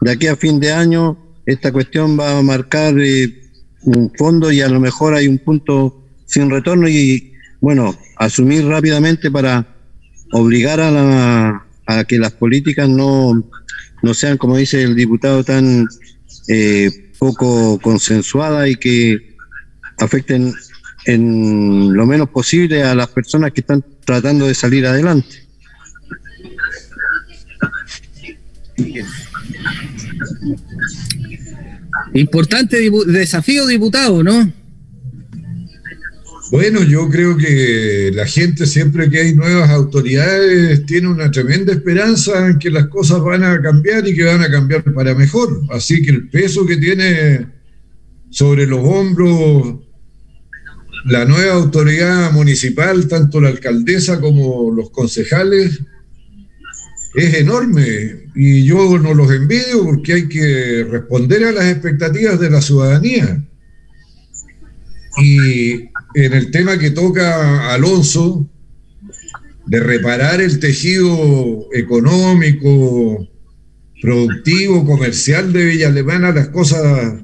De 0.01 0.11
aquí 0.11 0.27
a 0.27 0.35
fin 0.35 0.59
de 0.59 0.71
año 0.71 1.17
esta 1.45 1.71
cuestión 1.71 2.17
va 2.19 2.37
a 2.37 2.41
marcar 2.41 2.97
eh, 2.99 3.41
un 3.83 4.11
fondo 4.15 4.51
y 4.51 4.61
a 4.61 4.69
lo 4.69 4.79
mejor 4.79 5.13
hay 5.13 5.27
un 5.27 5.39
punto 5.39 6.03
sin 6.25 6.49
retorno 6.49 6.87
y 6.87 7.33
bueno, 7.59 7.97
asumir 8.17 8.65
rápidamente 8.65 9.31
para 9.31 9.67
obligar 10.31 10.79
a, 10.79 10.91
la, 10.91 11.65
a 11.85 12.03
que 12.05 12.17
las 12.17 12.33
políticas 12.33 12.89
no, 12.89 13.43
no 14.01 14.13
sean, 14.13 14.37
como 14.37 14.57
dice 14.57 14.83
el 14.83 14.95
diputado, 14.95 15.43
tan 15.43 15.87
eh, 16.47 16.89
poco 17.19 17.79
consensuadas 17.79 18.69
y 18.69 18.75
que 18.75 19.35
afecten 19.99 20.53
en 21.05 21.93
lo 21.93 22.05
menos 22.05 22.29
posible 22.29 22.83
a 22.83 22.95
las 22.95 23.09
personas 23.09 23.51
que 23.51 23.61
están 23.61 23.83
tratando 24.05 24.47
de 24.47 24.55
salir 24.55 24.85
adelante. 24.85 25.43
Importante 32.13 32.89
desafío, 33.07 33.67
diputado, 33.67 34.23
¿no? 34.23 34.51
Bueno, 36.51 36.83
yo 36.83 37.09
creo 37.09 37.35
que 37.35 38.11
la 38.13 38.27
gente 38.27 38.67
siempre 38.67 39.09
que 39.09 39.21
hay 39.21 39.35
nuevas 39.35 39.69
autoridades 39.71 40.85
tiene 40.85 41.07
una 41.07 41.31
tremenda 41.31 41.73
esperanza 41.73 42.47
en 42.47 42.59
que 42.59 42.69
las 42.69 42.87
cosas 42.87 43.21
van 43.21 43.43
a 43.43 43.59
cambiar 43.61 44.07
y 44.07 44.15
que 44.15 44.23
van 44.23 44.41
a 44.41 44.51
cambiar 44.51 44.83
para 44.93 45.15
mejor. 45.15 45.61
Así 45.71 46.03
que 46.03 46.11
el 46.11 46.29
peso 46.29 46.65
que 46.65 46.77
tiene 46.77 47.47
sobre 48.29 48.67
los 48.67 48.81
hombros 48.83 49.83
la 51.05 51.25
nueva 51.25 51.53
autoridad 51.53 52.31
municipal, 52.31 53.07
tanto 53.07 53.41
la 53.41 53.49
alcaldesa 53.49 54.21
como 54.21 54.71
los 54.71 54.89
concejales, 54.89 55.81
es 57.13 57.33
enorme 57.35 58.23
y 58.35 58.65
yo 58.65 58.97
no 58.97 59.13
los 59.13 59.31
envidio 59.31 59.85
porque 59.85 60.13
hay 60.13 60.27
que 60.27 60.87
responder 60.89 61.43
a 61.45 61.51
las 61.51 61.65
expectativas 61.65 62.39
de 62.39 62.49
la 62.49 62.61
ciudadanía. 62.61 63.43
Y 65.17 65.73
en 66.15 66.33
el 66.33 66.49
tema 66.51 66.79
que 66.79 66.91
toca 66.91 67.71
Alonso, 67.73 68.49
de 69.65 69.79
reparar 69.79 70.41
el 70.41 70.59
tejido 70.59 71.67
económico, 71.73 73.27
productivo, 74.01 74.85
comercial 74.85 75.53
de 75.53 75.65
Villa 75.65 75.87
Alemana, 75.87 76.31
las 76.31 76.49
cosas 76.49 77.23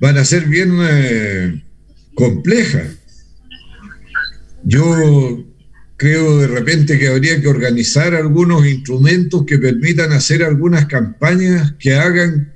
van 0.00 0.18
a 0.18 0.24
ser 0.24 0.46
bien 0.46 0.78
eh, 0.80 1.64
complejas. 2.14 2.98
Yo 4.64 5.44
creo 6.02 6.38
de 6.38 6.48
repente 6.48 6.98
que 6.98 7.06
habría 7.06 7.40
que 7.40 7.46
organizar 7.46 8.12
algunos 8.16 8.66
instrumentos 8.66 9.44
que 9.46 9.56
permitan 9.56 10.10
hacer 10.10 10.42
algunas 10.42 10.86
campañas 10.86 11.74
que 11.78 11.94
hagan 11.94 12.52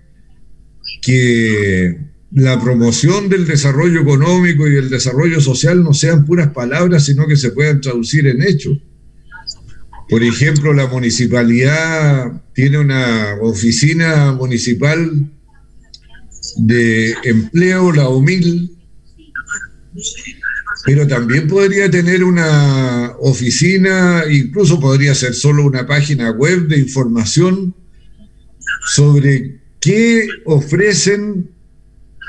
que 1.00 1.96
la 2.32 2.60
promoción 2.60 3.28
del 3.28 3.46
desarrollo 3.46 4.00
económico 4.00 4.66
y 4.66 4.74
el 4.74 4.90
desarrollo 4.90 5.40
social 5.40 5.84
no 5.84 5.94
sean 5.94 6.24
puras 6.24 6.50
palabras, 6.50 7.04
sino 7.04 7.28
que 7.28 7.36
se 7.36 7.52
puedan 7.52 7.80
traducir 7.80 8.26
en 8.26 8.42
hechos. 8.42 8.78
Por 10.08 10.24
ejemplo, 10.24 10.72
la 10.72 10.88
municipalidad 10.88 12.42
tiene 12.52 12.78
una 12.78 13.36
oficina 13.40 14.32
municipal 14.32 15.30
de 16.56 17.14
empleo, 17.22 17.92
la 17.92 18.08
OMIL, 18.08 18.76
pero 20.86 21.04
también 21.08 21.48
podría 21.48 21.90
tener 21.90 22.22
una 22.22 23.16
oficina, 23.18 24.22
incluso 24.30 24.78
podría 24.78 25.16
ser 25.16 25.34
solo 25.34 25.64
una 25.64 25.84
página 25.84 26.30
web 26.30 26.68
de 26.68 26.78
información 26.78 27.74
sobre 28.86 29.58
qué 29.80 30.28
ofrecen 30.44 31.50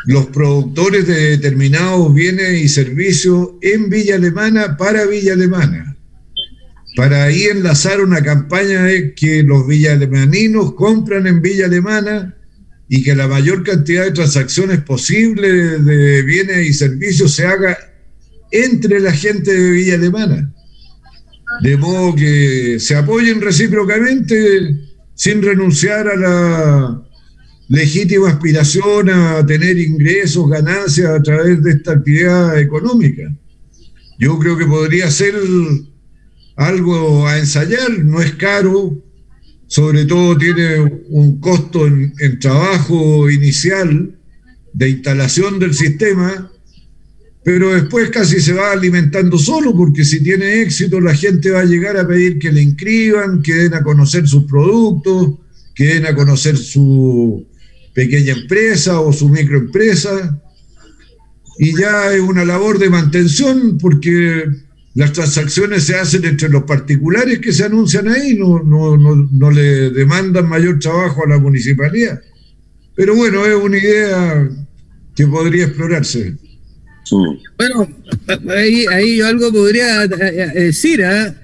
los 0.07 0.25
productores 0.27 1.05
de 1.05 1.37
determinados 1.37 2.11
bienes 2.15 2.59
y 2.59 2.67
servicios 2.67 3.49
en 3.61 3.91
Villa 3.91 4.15
Alemana 4.15 4.75
para 4.75 5.05
Villa 5.05 5.33
Alemana. 5.33 5.95
Para 6.95 7.25
ahí 7.25 7.43
enlazar 7.43 8.01
una 8.01 8.23
campaña 8.23 8.85
de 8.85 9.13
que 9.13 9.43
los 9.43 9.67
villalemaninos 9.67 10.73
compran 10.73 11.27
en 11.27 11.43
Villa 11.43 11.65
Alemana 11.67 12.35
y 12.89 13.03
que 13.03 13.15
la 13.15 13.27
mayor 13.27 13.63
cantidad 13.63 14.05
de 14.05 14.13
transacciones 14.13 14.81
posibles 14.81 15.85
de 15.85 16.23
bienes 16.23 16.65
y 16.65 16.73
servicios 16.73 17.35
se 17.35 17.45
haga 17.45 17.77
entre 18.51 18.99
la 18.99 19.11
gente 19.11 19.53
de 19.53 19.71
Villa 19.71 19.95
Alemana. 19.95 20.53
De 21.61 21.77
modo 21.77 22.15
que 22.15 22.77
se 22.79 22.95
apoyen 22.95 23.41
recíprocamente 23.41 24.77
sin 25.15 25.41
renunciar 25.41 26.07
a 26.07 26.15
la 26.15 27.03
legítima 27.69 28.29
aspiración 28.29 29.09
a 29.09 29.45
tener 29.45 29.77
ingresos, 29.77 30.49
ganancias 30.49 31.09
a 31.09 31.21
través 31.21 31.61
de 31.63 31.71
esta 31.71 31.93
actividad 31.93 32.59
económica. 32.59 33.33
Yo 34.19 34.39
creo 34.39 34.57
que 34.57 34.65
podría 34.65 35.11
ser 35.11 35.35
algo 36.55 37.27
a 37.27 37.37
ensayar, 37.37 37.99
no 38.03 38.21
es 38.21 38.33
caro, 38.33 39.03
sobre 39.67 40.05
todo 40.05 40.37
tiene 40.37 40.79
un 41.09 41.39
costo 41.39 41.85
en, 41.85 42.39
trabajo 42.39 43.29
inicial 43.29 44.17
de 44.73 44.89
instalación 44.89 45.59
del 45.59 45.73
sistema, 45.73 46.51
pero 47.47 47.73
después 47.73 48.09
casi 48.09 48.41
se 48.41 48.51
va 48.51 48.73
alimentando 48.73 49.37
solo, 49.37 49.73
porque 49.73 50.03
si 50.03 50.21
tiene 50.21 50.63
éxito 50.63 50.99
la 50.99 51.15
gente 51.15 51.49
va 51.49 51.61
a 51.61 51.63
llegar 51.63 51.95
a 51.95 52.05
pedir 52.05 52.39
que 52.39 52.51
le 52.51 52.61
inscriban, 52.61 53.41
que 53.41 53.53
den 53.53 53.73
a 53.73 53.83
conocer 53.83 54.27
sus 54.27 54.43
productos, 54.43 55.35
que 55.73 55.85
den 55.85 56.07
a 56.07 56.13
conocer 56.13 56.57
su 56.57 57.47
pequeña 57.93 58.33
empresa 58.33 58.99
o 58.99 59.13
su 59.13 59.29
microempresa. 59.29 60.37
Y 61.57 61.73
ya 61.79 62.13
es 62.13 62.19
una 62.19 62.43
labor 62.43 62.79
de 62.79 62.89
mantención 62.89 63.77
porque 63.77 64.43
las 64.95 65.13
transacciones 65.13 65.85
se 65.85 65.95
hacen 65.95 66.25
entre 66.25 66.49
los 66.49 66.63
particulares 66.63 67.39
que 67.39 67.53
se 67.53 67.63
anuncian 67.63 68.09
ahí, 68.09 68.35
no, 68.35 68.61
no, 68.61 68.97
no, 68.97 69.15
no 69.15 69.51
le 69.51 69.91
demandan 69.91 70.49
mayor 70.49 70.79
trabajo 70.79 71.23
a 71.23 71.29
la 71.29 71.37
municipalidad. 71.37 72.19
Pero 72.93 73.15
bueno, 73.15 73.45
es 73.45 73.55
una 73.55 73.77
idea 73.77 74.49
que 75.15 75.27
podría 75.27 75.67
explorarse. 75.67 76.35
Bueno, 77.57 77.87
ahí, 78.49 78.85
ahí 78.91 79.17
yo 79.17 79.27
algo 79.27 79.51
podría 79.51 80.05
eh, 80.05 80.09
eh, 80.21 80.63
decir, 80.65 81.03
¿ah? 81.03 81.35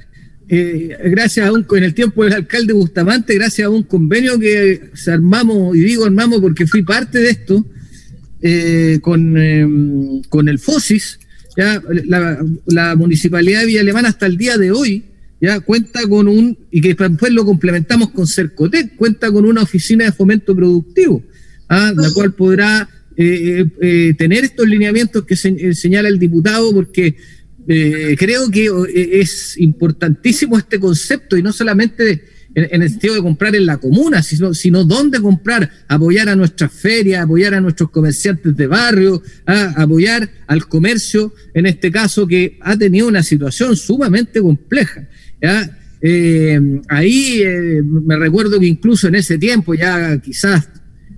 eh, 0.47 0.97
gracias 1.05 1.47
a 1.47 1.51
un, 1.51 1.65
en 1.71 1.83
el 1.83 1.93
tiempo 1.93 2.23
del 2.23 2.33
alcalde 2.33 2.73
Bustamante, 2.73 3.35
gracias 3.35 3.65
a 3.65 3.69
un 3.69 3.83
convenio 3.83 4.39
que 4.39 4.89
se 4.93 5.11
armamos, 5.11 5.75
y 5.75 5.81
digo 5.81 6.05
armamos 6.05 6.41
porque 6.41 6.67
fui 6.67 6.83
parte 6.83 7.19
de 7.19 7.29
esto, 7.29 7.65
con, 9.01 9.37
em, 9.37 10.21
con 10.23 10.49
el 10.49 10.59
FOSIS, 10.59 11.19
ya 11.55 11.81
la, 12.65 12.95
municipalidad 12.95 13.61
de 13.61 13.65
Villa 13.67 13.81
Alemana 13.81 14.09
hasta 14.09 14.25
el 14.25 14.37
día 14.37 14.57
de 14.57 14.71
hoy 14.71 15.03
ya 15.39 15.59
cuenta 15.59 16.07
con 16.07 16.29
un, 16.29 16.57
y 16.71 16.79
que 16.79 16.93
después 16.93 17.33
lo 17.33 17.43
complementamos 17.43 18.11
con 18.11 18.25
Cercotec, 18.25 18.95
cuenta 18.95 19.29
con 19.29 19.43
una 19.43 19.61
oficina 19.61 20.05
de 20.05 20.13
fomento 20.13 20.55
productivo, 20.55 21.21
¿ah? 21.67 21.91
la 21.93 22.11
cual 22.13 22.33
podrá 22.33 22.87
eh, 23.17 23.59
eh, 23.59 23.65
eh, 23.81 24.13
tener 24.17 24.43
estos 24.43 24.67
lineamientos 24.67 25.25
que 25.25 25.35
señala 25.35 26.09
el 26.09 26.19
diputado, 26.19 26.73
porque 26.73 27.15
creo 27.65 28.51
que 28.51 28.69
es 29.13 29.57
importantísimo 29.57 30.57
este 30.57 30.79
concepto 30.79 31.37
y 31.37 31.41
no 31.41 31.53
solamente 31.53 32.23
en, 32.55 32.81
el 32.81 32.89
sentido 32.89 33.15
de 33.15 33.21
comprar 33.21 33.55
en 33.55 33.65
la 33.65 33.77
comuna, 33.77 34.21
sino, 34.21 34.53
sino 34.53 34.83
dónde 34.83 35.21
comprar, 35.21 35.71
apoyar 35.87 36.27
a 36.27 36.35
nuestras 36.35 36.73
ferias, 36.73 37.23
apoyar 37.23 37.53
a 37.53 37.61
nuestros 37.61 37.89
comerciantes 37.89 38.55
de 38.57 38.67
barrio, 38.67 39.23
apoyar 39.45 40.29
al 40.47 40.67
comercio, 40.67 41.33
en 41.53 41.67
este 41.67 41.89
caso 41.89 42.27
que 42.27 42.57
ha 42.61 42.77
tenido 42.77 43.07
una 43.07 43.23
situación 43.23 43.77
sumamente 43.77 44.41
compleja. 44.41 45.07
Ahí 46.89 47.41
eh, 47.41 47.81
me 47.81 48.17
recuerdo 48.17 48.59
que 48.59 48.65
incluso 48.65 49.07
en 49.07 49.15
ese 49.15 49.37
tiempo, 49.37 49.73
ya 49.73 50.17
quizás 50.17 50.67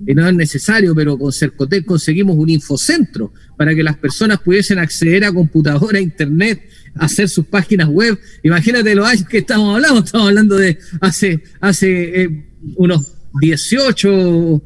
no 0.05 0.27
es 0.27 0.35
necesario, 0.35 0.93
pero 0.93 1.17
con 1.17 1.31
Cercotec 1.31 1.85
conseguimos 1.85 2.35
un 2.37 2.49
infocentro 2.49 3.33
para 3.57 3.73
que 3.73 3.83
las 3.83 3.97
personas 3.97 4.39
pudiesen 4.41 4.79
acceder 4.79 5.23
a 5.23 5.31
computadora, 5.31 5.97
a 5.97 6.01
internet, 6.01 6.61
hacer 6.95 7.29
sus 7.29 7.45
páginas 7.45 7.87
web. 7.87 8.17
Imagínate 8.43 8.95
los 8.95 9.07
años 9.07 9.27
que 9.27 9.39
estamos 9.39 9.75
hablando, 9.75 10.03
estamos 10.03 10.27
hablando 10.27 10.55
de 10.55 10.77
hace, 11.01 11.43
hace 11.59 12.23
eh, 12.23 12.45
unos 12.75 13.13
18, 13.41 14.63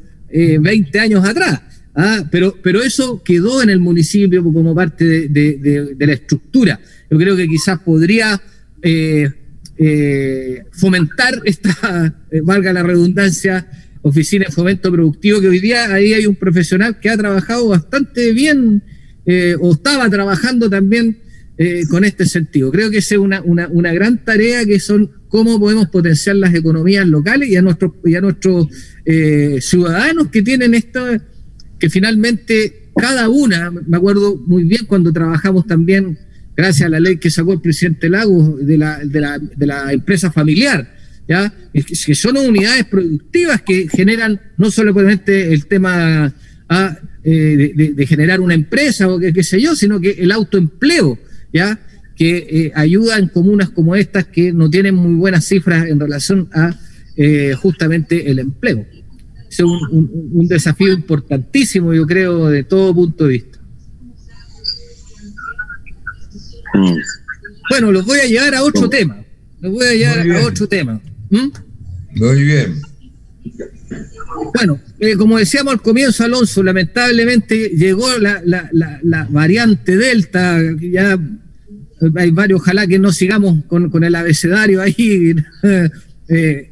20 0.59 0.97
eh, 0.97 1.01
años 1.01 1.25
atrás. 1.25 1.61
¿ah? 1.95 2.23
Pero, 2.31 2.55
pero 2.61 2.81
eso 2.81 3.21
quedó 3.23 3.61
en 3.61 3.69
el 3.69 3.79
municipio 3.79 4.43
como 4.43 4.75
parte 4.75 5.29
de, 5.29 5.95
la 5.99 6.13
estructura. 6.13 6.79
Yo 7.09 7.17
creo 7.17 7.35
que 7.35 7.47
quizás 7.47 7.79
podría 7.79 8.41
eh, 8.81 9.29
fomentar 10.71 11.41
esta, 11.45 12.15
valga 12.43 12.73
la 12.73 12.83
redundancia, 12.83 13.67
oficina 14.01 14.45
de 14.45 14.51
fomento 14.51 14.91
productivo, 14.91 15.41
que 15.41 15.47
hoy 15.47 15.59
día 15.59 15.93
ahí 15.93 16.13
hay 16.13 16.25
un 16.25 16.35
profesional 16.35 16.99
que 16.99 17.09
ha 17.09 17.17
trabajado 17.17 17.67
bastante 17.67 18.33
bien 18.33 18.83
o 19.61 19.73
estaba 19.73 20.09
trabajando 20.09 20.71
también 20.71 21.19
eh, 21.61 21.85
con 21.89 22.05
este 22.05 22.25
sentido. 22.25 22.71
Creo 22.71 22.89
que 22.89 22.99
es 22.99 23.11
una, 23.11 23.41
una, 23.41 23.91
gran 23.91 24.23
tarea 24.23 24.63
que 24.63 24.79
son 24.79 25.11
cómo 25.27 25.59
podemos 25.59 25.89
potenciar 25.89 26.37
las 26.37 26.53
economías 26.55 27.05
locales 27.05 27.49
y 27.49 27.57
a 27.57 27.61
nuestros, 27.61 27.91
y 28.05 28.15
a 28.15 28.21
nuestros 28.21 28.67
eh, 29.03 29.57
ciudadanos 29.59 30.29
que 30.29 30.41
tienen 30.41 30.73
esto, 30.73 31.05
que 31.77 31.89
finalmente 31.89 32.91
cada 32.95 33.27
una, 33.27 33.71
me 33.71 33.97
acuerdo 33.97 34.37
muy 34.37 34.63
bien 34.63 34.85
cuando 34.85 35.11
trabajamos 35.11 35.67
también, 35.67 36.17
gracias 36.55 36.87
a 36.87 36.89
la 36.91 37.01
ley 37.01 37.17
que 37.17 37.29
sacó 37.29 37.51
el 37.51 37.59
presidente 37.59 38.07
Lagos 38.07 38.65
de 38.65 38.77
la, 38.77 38.99
de 38.99 39.19
la, 39.19 39.37
de 39.37 39.65
la 39.67 39.91
empresa 39.91 40.31
familiar, 40.31 40.95
¿ya? 41.29 41.53
que 41.71 42.15
son 42.15 42.35
unidades 42.35 42.85
productivas 42.85 43.61
que 43.61 43.87
generan 43.87 44.41
no 44.57 44.69
solamente 44.71 45.53
el 45.53 45.67
tema 45.67 46.33
ah, 46.67 46.97
eh, 47.23 47.93
de, 47.95 48.07
generar 48.07 48.41
una 48.41 48.55
empresa 48.55 49.07
o 49.07 49.19
qué 49.19 49.43
sé 49.43 49.61
yo, 49.61 49.75
sino 49.75 50.01
que 50.01 50.11
el 50.11 50.31
autoempleo. 50.31 51.17
¿ya? 51.53 51.79
que 52.19 52.35
eh, 52.37 52.71
ayuda 52.75 53.17
en 53.17 53.29
comunas 53.29 53.69
como 53.69 53.95
estas 53.95 54.25
que 54.25 54.51
no 54.51 54.69
tienen 54.69 54.93
muy 54.93 55.13
buenas 55.13 55.45
cifras 55.45 55.87
en 55.87 56.01
relación 56.01 56.49
a 56.53 56.77
eh, 57.15 57.53
justamente 57.53 58.29
el 58.29 58.39
empleo. 58.39 58.85
Es 59.49 59.61
un, 59.61 60.45
desafío 60.49 60.91
importantísimo, 60.91 61.93
yo 61.93 62.05
creo, 62.05 62.47
de 62.49 62.65
todo 62.65 62.93
punto 62.93 63.23
de 63.23 63.29
vista. 63.29 63.59
Mm. 66.73 66.95
Bueno, 67.69 67.91
los 67.93 68.05
voy 68.05 68.19
a 68.19 68.25
llevar 68.25 68.53
a 68.53 68.63
otro 68.63 68.89
tema. 68.89 69.23
Los 69.61 69.71
voy 69.71 69.87
a 69.87 69.93
llevar 69.93 70.41
a 70.41 70.45
otro 70.45 70.67
tema. 70.67 71.01
¿Mm? 71.29 71.47
Muy 72.15 72.43
bien. 72.43 72.81
Bueno, 74.53 74.79
eh, 74.99 75.15
como 75.15 75.37
decíamos 75.37 75.73
al 75.73 75.81
comienzo, 75.81 76.23
Alonso, 76.23 76.63
lamentablemente 76.63 77.69
llegó 77.69 78.17
la, 78.17 78.41
la, 78.43 79.27
variante 79.29 79.97
Delta, 79.97 80.59
ya 80.79 81.19
hay 82.15 82.31
varios, 82.31 82.61
ojalá 82.61 82.87
que 82.87 82.99
no 82.99 83.11
sigamos 83.11 83.63
con, 83.65 84.03
el 84.03 84.15
abecedario 84.15 84.81
ahí, 84.81 85.35
eh, 86.29 86.71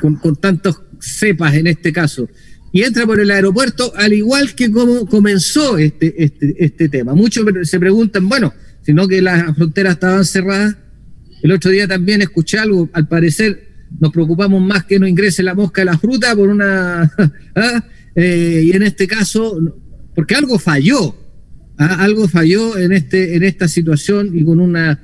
con, 0.00 0.16
con 0.16 0.36
tantos 0.36 0.80
cepas 1.00 1.54
en 1.54 1.66
este 1.66 1.92
caso. 1.92 2.28
Y 2.72 2.82
entra 2.82 3.06
por 3.06 3.20
el 3.20 3.30
aeropuerto, 3.30 3.92
al 3.96 4.12
igual 4.12 4.54
que 4.54 4.70
como 4.70 5.06
comenzó 5.06 5.78
este, 5.78 6.12
este, 6.22 6.56
este 6.58 6.88
tema. 6.88 7.14
Muchos 7.14 7.46
se 7.68 7.78
preguntan, 7.78 8.28
bueno, 8.28 8.52
sino 8.82 9.06
que 9.06 9.22
las 9.22 9.54
fronteras 9.54 9.94
estaban 9.94 10.24
cerradas. 10.24 10.76
El 11.44 11.52
otro 11.52 11.70
día 11.70 11.86
también 11.86 12.22
escuché 12.22 12.56
algo, 12.56 12.88
al 12.94 13.06
parecer 13.06 13.68
nos 14.00 14.10
preocupamos 14.10 14.62
más 14.62 14.84
que 14.84 14.98
no 14.98 15.06
ingrese 15.06 15.42
la 15.42 15.54
mosca 15.54 15.82
de 15.82 15.84
la 15.84 15.98
fruta 15.98 16.34
por 16.34 16.48
una... 16.48 17.02
¿ah? 17.54 17.84
Eh, 18.16 18.62
y 18.64 18.72
en 18.74 18.82
este 18.82 19.06
caso, 19.06 19.58
porque 20.14 20.34
algo 20.36 20.58
falló, 20.58 21.14
¿ah? 21.76 22.02
algo 22.02 22.28
falló 22.28 22.78
en, 22.78 22.92
este, 22.92 23.36
en 23.36 23.42
esta 23.42 23.68
situación 23.68 24.30
y 24.32 24.42
con 24.42 24.58
una 24.58 24.98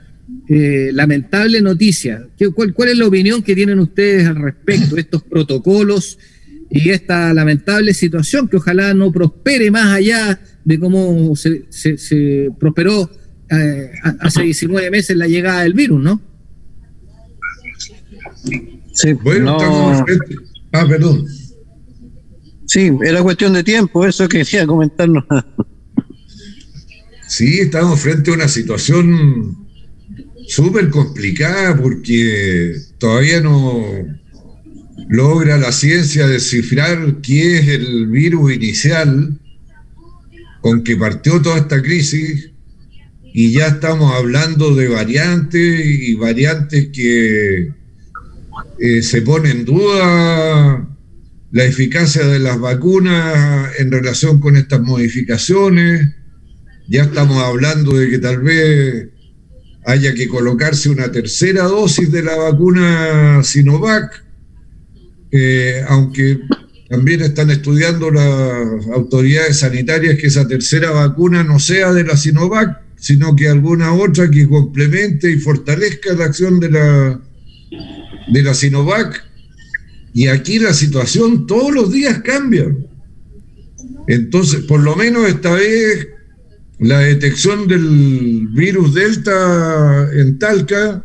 eh, 0.49 0.89
lamentable 0.95 1.61
noticia. 1.61 2.27
Cuál, 2.55 2.73
¿Cuál 2.73 2.89
es 2.89 2.97
la 2.97 3.07
opinión 3.07 3.43
que 3.43 3.55
tienen 3.55 3.79
ustedes 3.79 4.27
al 4.27 4.37
respecto 4.37 4.95
de 4.95 5.03
estos 5.03 5.23
protocolos 5.23 6.17
y 6.71 6.89
esta 6.89 7.35
lamentable 7.35 7.93
situación 7.93 8.49
que 8.49 8.57
ojalá 8.57 8.95
no 8.95 9.13
prospere 9.13 9.71
más 9.71 9.89
allá 9.93 10.41
de 10.65 10.79
cómo 10.81 11.37
se, 11.37 12.49
prosperó 12.59 13.11
eh, 13.51 13.91
hace 14.21 14.45
19 14.45 14.91
meses 14.91 15.15
la 15.19 15.29
llegada 15.29 15.65
del 15.65 15.75
virus, 15.75 16.03
¿no? 16.03 16.30
Sí, 18.93 19.13
bueno, 19.23 19.57
Ah, 20.73 20.87
perdón. 20.89 21.27
Sí, 22.67 22.91
era 23.05 23.23
cuestión 23.23 23.53
de 23.53 23.65
tiempo, 23.65 24.07
eso 24.07 24.29
que 24.29 24.45
quería 24.45 24.67
comentarnos. 24.67 25.25
sí, 27.29 27.59
estamos 27.61 28.01
frente 28.01 28.31
a 28.31 28.35
una 28.35 28.49
situación 28.49 29.57
súper 30.47 30.91
complicada 30.91 31.77
porque 31.77 32.77
todavía 32.99 33.41
no 33.41 33.83
logra 35.09 35.59
la 35.59 35.73
ciencia 35.73 36.29
descifrar 36.29 37.21
qué 37.21 37.59
es 37.59 37.69
el 37.69 38.07
virus 38.07 38.53
inicial 38.53 39.39
con 40.61 40.85
que 40.85 40.97
partió 40.97 41.43
toda 41.43 41.59
esta 41.59 41.83
crisis 41.83 42.51
y 43.33 43.53
ya 43.53 43.69
estamos 43.69 44.13
hablando 44.15 44.75
de 44.75 44.89
variantes 44.89 45.85
y 45.85 46.15
variantes 46.15 46.91
que 46.93 47.73
eh, 48.81 49.03
se 49.03 49.21
pone 49.21 49.51
en 49.51 49.67
duda 49.67 50.89
la 51.53 51.65
eficacia 51.65 52.27
de 52.27 52.39
las 52.39 52.59
vacunas 52.59 53.73
en 53.79 53.93
relación 53.93 54.41
con 54.41 54.57
estas 54.57 54.81
modificaciones. 54.81 56.15
Ya 56.89 57.03
estamos 57.03 57.43
hablando 57.43 57.93
de 57.99 58.09
que 58.09 58.19
tal 58.19 58.41
vez 58.41 59.09
haya 59.85 60.15
que 60.15 60.29
colocarse 60.29 60.89
una 60.89 61.13
tercera 61.13 61.65
dosis 61.65 62.11
de 62.11 62.23
la 62.23 62.37
vacuna 62.37 63.43
Sinovac, 63.43 64.25
eh, 65.31 65.85
aunque 65.89 66.41
también 66.89 67.21
están 67.21 67.51
estudiando 67.51 68.11
las 68.11 68.87
autoridades 68.95 69.59
sanitarias 69.59 70.17
que 70.19 70.29
esa 70.29 70.49
tercera 70.49 70.91
vacuna 70.91 71.45
no 71.45 71.59
sea 71.59 71.93
de 71.93 72.05
la 72.05 72.17
Sinovac, 72.17 72.81
sino 72.97 73.37
que 73.37 73.49
alguna 73.49 73.93
otra 73.93 74.31
que 74.31 74.49
complemente 74.49 75.31
y 75.31 75.39
fortalezca 75.39 76.15
la 76.15 76.25
acción 76.25 76.59
de 76.61 76.71
la, 76.71 77.21
de 78.33 78.43
la 78.43 78.55
Sinovac 78.55 79.25
Y 80.13 80.27
aquí 80.29 80.59
la 80.59 80.75
situación 80.75 81.47
todos 81.47 81.73
los 81.73 81.93
días 81.93 82.21
cambia. 82.23 82.75
Entonces, 84.07 84.63
por 84.63 84.81
lo 84.81 84.97
menos 84.97 85.29
esta 85.29 85.55
vez, 85.55 86.09
la 86.81 87.01
detección 87.01 87.69
del 87.69 88.49
virus 88.49 88.95
Delta 88.95 90.09
en 90.15 90.39
Talca 90.39 91.05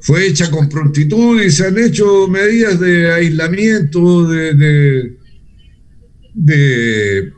fue 0.00 0.26
hecha 0.26 0.50
con 0.50 0.68
prontitud 0.68 1.40
y 1.40 1.50
se 1.50 1.66
han 1.66 1.78
hecho 1.78 2.28
medidas 2.28 2.78
de 2.80 3.10
aislamiento, 3.12 4.28
de, 4.28 5.16
de, 6.34 7.32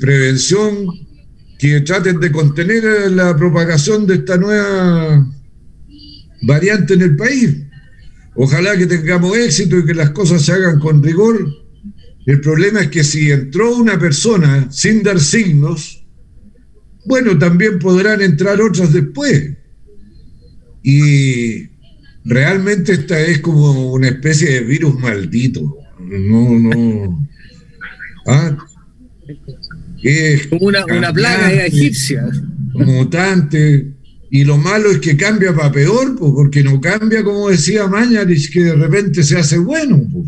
prevención 0.00 0.86
que 1.58 1.80
traten 1.80 2.20
de 2.20 2.30
contener 2.30 3.10
la 3.12 3.36
propagación 3.36 4.06
de 4.06 4.14
esta 4.16 4.36
nueva 4.36 5.26
variante 6.42 6.94
en 6.94 7.02
el 7.02 7.16
país. 7.16 7.56
Ojalá 8.36 8.76
que 8.76 8.86
tengamos 8.86 9.36
éxito 9.36 9.78
y 9.78 9.86
que 9.86 9.94
las 9.94 10.10
cosas 10.10 10.42
se 10.42 10.52
hagan 10.52 10.78
con 10.78 11.02
rigor. 11.02 11.46
El 12.26 12.40
problema 12.40 12.80
es 12.82 12.88
que 12.88 13.02
si 13.02 13.30
entró 13.30 13.74
una 13.76 13.98
persona 13.98 14.68
sin 14.70 15.02
dar 15.02 15.18
signos, 15.20 16.04
bueno, 17.06 17.38
también 17.38 17.78
podrán 17.78 18.20
entrar 18.20 18.60
otras 18.60 18.92
después. 18.92 19.56
Y 20.82 21.68
realmente 22.24 22.92
esta 22.92 23.20
es 23.20 23.38
como 23.38 23.92
una 23.92 24.08
especie 24.08 24.50
de 24.50 24.60
virus 24.60 24.98
maldito. 24.98 25.78
No, 26.00 26.58
no. 26.58 27.28
¿Ah? 28.26 28.56
Es 30.02 30.46
como 30.48 30.66
una, 30.66 30.84
una 30.84 31.12
plaga 31.12 31.64
egipcia. 31.64 32.28
Mutante. 32.74 33.95
Y 34.30 34.44
lo 34.44 34.56
malo 34.58 34.90
es 34.90 34.98
que 34.98 35.16
cambia 35.16 35.54
para 35.54 35.72
peor, 35.72 36.16
pues, 36.18 36.32
porque 36.34 36.62
no 36.64 36.80
cambia, 36.80 37.22
como 37.22 37.48
decía 37.48 37.86
Mañalich, 37.86 38.52
que 38.52 38.64
de 38.64 38.74
repente 38.74 39.22
se 39.22 39.38
hace 39.38 39.58
bueno. 39.58 40.02
Pues. 40.12 40.26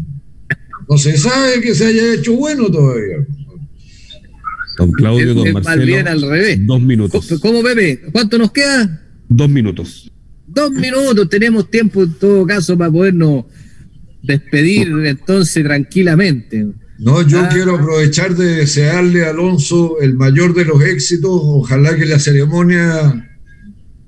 No 0.89 0.97
se 0.97 1.19
sabe 1.19 1.61
que 1.61 1.75
se 1.75 1.87
haya 1.87 2.15
hecho 2.15 2.35
bueno 2.35 2.71
todavía. 2.71 3.27
Don 4.79 4.93
Claudio, 4.93 5.35
don 5.35 5.53
Marcelo. 5.53 5.85
bien 5.85 6.09
al 6.09 6.23
revés. 6.23 6.59
Dos 6.65 6.81
minutos. 6.81 7.39
¿Cómo, 7.43 7.63
bebe? 7.63 8.01
¿Cuánto 8.13 8.39
nos 8.39 8.53
queda? 8.53 9.03
Dos 9.29 9.51
minutos. 9.51 10.11
Dos 10.47 10.71
minutos, 10.71 11.29
tenemos 11.29 11.71
tiempo 11.71 12.05
en 12.05 12.15
todo 12.15 12.47
caso 12.47 12.79
para 12.79 12.91
podernos 12.91 13.45
despedir 14.23 14.89
entonces 15.05 15.63
tranquilamente. 15.63 16.67
No, 16.99 17.23
yo 17.23 17.41
ah. 17.41 17.49
quiero 17.53 17.77
aprovechar 17.77 18.35
de 18.35 18.57
desearle 18.57 19.27
a 19.27 19.31
Alonso 19.31 20.01
el 20.01 20.15
mayor 20.15 20.55
de 20.55 20.65
los 20.65 20.83
éxitos. 20.83 21.31
Ojalá 21.33 21.97
que 21.97 22.07
la 22.07 22.19
ceremonia 22.19 23.28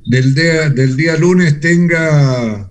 del 0.07 0.35
día, 0.35 0.71
del 0.71 0.97
día 0.97 1.17
lunes 1.17 1.61
tenga 1.61 2.71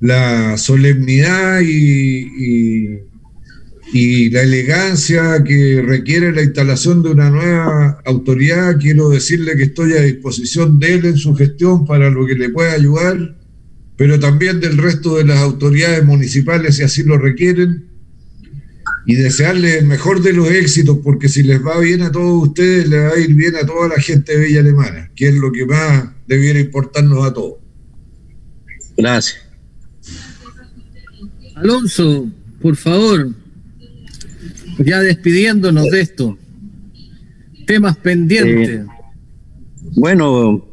la 0.00 0.56
solemnidad 0.56 1.60
y, 1.60 3.00
y 3.92 4.30
la 4.30 4.42
elegancia 4.42 5.42
que 5.44 5.82
requiere 5.82 6.32
la 6.32 6.42
instalación 6.42 7.02
de 7.02 7.10
una 7.10 7.30
nueva 7.30 8.00
autoridad. 8.04 8.78
Quiero 8.78 9.08
decirle 9.08 9.56
que 9.56 9.64
estoy 9.64 9.92
a 9.92 10.02
disposición 10.02 10.78
de 10.78 10.94
él 10.94 11.06
en 11.06 11.16
su 11.16 11.34
gestión 11.34 11.86
para 11.86 12.10
lo 12.10 12.26
que 12.26 12.34
le 12.34 12.50
pueda 12.50 12.72
ayudar, 12.72 13.36
pero 13.96 14.20
también 14.20 14.60
del 14.60 14.76
resto 14.76 15.16
de 15.16 15.24
las 15.24 15.38
autoridades 15.38 16.04
municipales 16.04 16.76
si 16.76 16.82
así 16.82 17.02
lo 17.02 17.18
requieren. 17.18 17.86
Y 19.08 19.14
desearle 19.14 19.78
el 19.78 19.86
mejor 19.86 20.22
de 20.22 20.34
los 20.34 20.50
éxitos, 20.50 20.98
porque 21.02 21.28
si 21.28 21.42
les 21.42 21.64
va 21.64 21.80
bien 21.80 22.02
a 22.02 22.12
todos 22.12 22.48
ustedes, 22.48 22.88
les 22.88 23.00
va 23.00 23.14
a 23.14 23.18
ir 23.18 23.34
bien 23.34 23.56
a 23.56 23.66
toda 23.66 23.88
la 23.88 24.00
gente 24.00 24.36
de 24.36 24.46
Villa 24.46 24.60
Alemana, 24.60 25.10
que 25.16 25.28
es 25.28 25.34
lo 25.34 25.50
que 25.50 25.64
más 25.64 26.10
debiera 26.26 26.60
importarnos 26.60 27.26
a 27.26 27.32
todos. 27.32 27.54
Gracias. 28.98 29.40
Alonso, 31.54 32.30
por 32.60 32.76
favor, 32.76 33.30
ya 34.78 35.00
despidiéndonos 35.00 35.90
de 35.90 36.00
esto. 36.00 36.38
Temas 37.66 37.96
pendientes. 37.96 38.80
Eh, 38.80 38.86
bueno, 39.96 40.68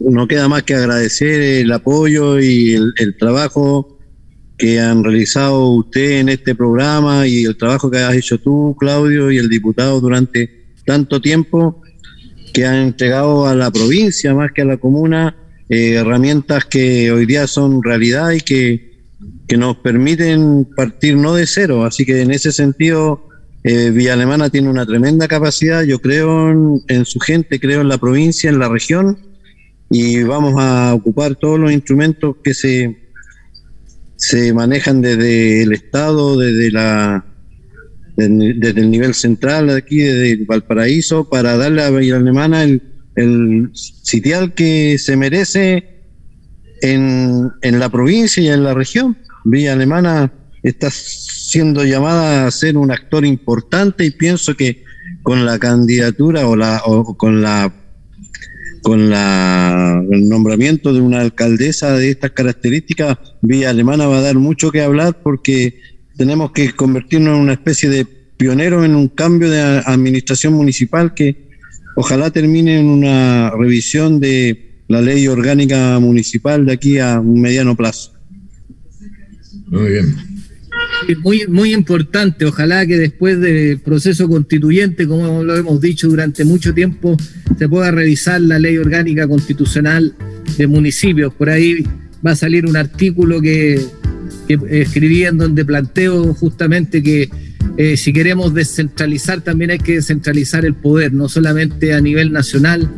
no 0.00 0.28
queda 0.28 0.48
más 0.48 0.62
que 0.62 0.74
agradecer 0.74 1.40
el 1.40 1.72
apoyo 1.72 2.40
y 2.40 2.74
el, 2.74 3.16
trabajo 3.18 3.97
que 4.58 4.80
han 4.80 5.04
realizado 5.04 5.70
usted 5.70 6.20
en 6.20 6.28
este 6.28 6.54
programa 6.54 7.26
y 7.26 7.44
el 7.44 7.56
trabajo 7.56 7.90
que 7.90 7.98
has 7.98 8.14
hecho 8.14 8.38
tú, 8.38 8.76
Claudio, 8.78 9.30
y 9.30 9.38
el 9.38 9.48
diputado 9.48 10.00
durante 10.00 10.66
tanto 10.84 11.20
tiempo, 11.20 11.80
que 12.52 12.66
han 12.66 12.76
entregado 12.76 13.46
a 13.46 13.54
la 13.54 13.70
provincia 13.70 14.34
más 14.34 14.50
que 14.52 14.62
a 14.62 14.64
la 14.64 14.78
comuna 14.78 15.36
eh, 15.68 15.94
herramientas 15.94 16.64
que 16.64 17.12
hoy 17.12 17.24
día 17.24 17.46
son 17.46 17.82
realidad 17.82 18.32
y 18.32 18.40
que 18.40 18.88
que 19.48 19.56
nos 19.56 19.78
permiten 19.78 20.66
partir 20.76 21.16
no 21.16 21.34
de 21.34 21.46
cero. 21.46 21.84
Así 21.84 22.04
que 22.04 22.20
en 22.20 22.30
ese 22.30 22.52
sentido, 22.52 23.26
eh, 23.64 23.90
Villa 23.90 24.12
Alemana 24.12 24.50
tiene 24.50 24.68
una 24.68 24.86
tremenda 24.86 25.26
capacidad. 25.26 25.82
Yo 25.82 26.00
creo 26.00 26.50
en, 26.86 27.04
su 27.06 27.18
gente, 27.18 27.58
creo 27.58 27.80
en 27.80 27.88
la 27.88 27.98
provincia, 27.98 28.50
en 28.50 28.58
la 28.58 28.68
región, 28.68 29.18
y 29.90 30.22
vamos 30.22 30.54
a 30.58 30.92
ocupar 30.94 31.34
todos 31.34 31.58
los 31.58 31.72
instrumentos 31.72 32.36
que 32.44 32.52
se, 32.52 33.07
se 34.18 34.52
manejan 34.52 35.00
desde 35.00 35.62
el 35.62 35.72
Estado, 35.72 36.38
desde 36.38 36.70
la 36.72 37.24
desde 38.16 38.80
el 38.80 38.90
nivel 38.90 39.14
central 39.14 39.70
aquí, 39.70 39.98
desde 39.98 40.44
Valparaíso, 40.44 41.28
para 41.28 41.56
darle 41.56 41.84
a 41.84 41.90
Villa 41.90 42.16
Alemana 42.16 42.64
el, 42.64 42.82
el 43.14 43.70
sitial 43.74 44.54
que 44.54 44.98
se 44.98 45.16
merece 45.16 46.02
en, 46.82 47.52
en 47.62 47.78
la 47.78 47.88
provincia 47.90 48.42
y 48.42 48.48
en 48.48 48.64
la 48.64 48.74
región. 48.74 49.16
Villa 49.44 49.74
Alemana 49.74 50.32
está 50.64 50.90
siendo 50.90 51.84
llamada 51.84 52.48
a 52.48 52.50
ser 52.50 52.76
un 52.76 52.90
actor 52.90 53.24
importante 53.24 54.04
y 54.04 54.10
pienso 54.10 54.56
que 54.56 54.82
con 55.22 55.46
la 55.46 55.60
candidatura 55.60 56.48
o, 56.48 56.56
la, 56.56 56.82
o 56.86 57.16
con 57.16 57.40
la 57.40 57.72
con 58.88 59.10
la, 59.10 60.02
el 60.10 60.30
nombramiento 60.30 60.94
de 60.94 61.02
una 61.02 61.20
alcaldesa 61.20 61.92
de 61.92 62.12
estas 62.12 62.30
características, 62.30 63.18
Villa 63.42 63.68
Alemana 63.68 64.06
va 64.06 64.16
a 64.16 64.22
dar 64.22 64.36
mucho 64.36 64.70
que 64.70 64.80
hablar 64.80 65.20
porque 65.22 65.78
tenemos 66.16 66.52
que 66.52 66.72
convertirnos 66.72 67.36
en 67.36 67.42
una 67.42 67.52
especie 67.52 67.90
de 67.90 68.06
pionero 68.06 68.86
en 68.86 68.96
un 68.96 69.08
cambio 69.08 69.50
de 69.50 69.60
administración 69.60 70.54
municipal 70.54 71.12
que 71.12 71.50
ojalá 71.96 72.30
termine 72.30 72.80
en 72.80 72.86
una 72.86 73.50
revisión 73.50 74.20
de 74.20 74.84
la 74.88 75.02
ley 75.02 75.28
orgánica 75.28 75.98
municipal 75.98 76.64
de 76.64 76.72
aquí 76.72 76.98
a 76.98 77.20
un 77.20 77.42
mediano 77.42 77.76
plazo. 77.76 78.14
Muy 79.66 79.90
bien. 79.90 80.27
Muy, 81.22 81.46
muy 81.46 81.72
importante, 81.72 82.44
ojalá 82.44 82.86
que 82.86 82.98
después 82.98 83.40
del 83.40 83.78
proceso 83.80 84.28
constituyente, 84.28 85.06
como 85.06 85.42
lo 85.42 85.56
hemos 85.56 85.80
dicho 85.80 86.08
durante 86.08 86.44
mucho 86.44 86.74
tiempo, 86.74 87.16
se 87.58 87.68
pueda 87.68 87.90
revisar 87.90 88.40
la 88.40 88.58
ley 88.58 88.76
orgánica 88.76 89.26
constitucional 89.26 90.14
de 90.56 90.66
municipios. 90.66 91.32
Por 91.34 91.50
ahí 91.50 91.84
va 92.24 92.32
a 92.32 92.36
salir 92.36 92.66
un 92.66 92.76
artículo 92.76 93.40
que, 93.40 93.80
escribí 94.48 95.24
en 95.24 95.38
donde 95.38 95.64
planteo 95.64 96.32
justamente 96.34 97.02
que 97.02 97.28
eh, 97.76 97.96
si 97.96 98.12
queremos 98.12 98.54
descentralizar, 98.54 99.42
también 99.42 99.70
hay 99.70 99.78
que 99.78 99.96
descentralizar 99.96 100.64
el 100.64 100.74
poder, 100.74 101.12
no 101.12 101.28
solamente 101.28 101.94
a 101.94 102.00
nivel 102.00 102.32
nacional, 102.32 102.90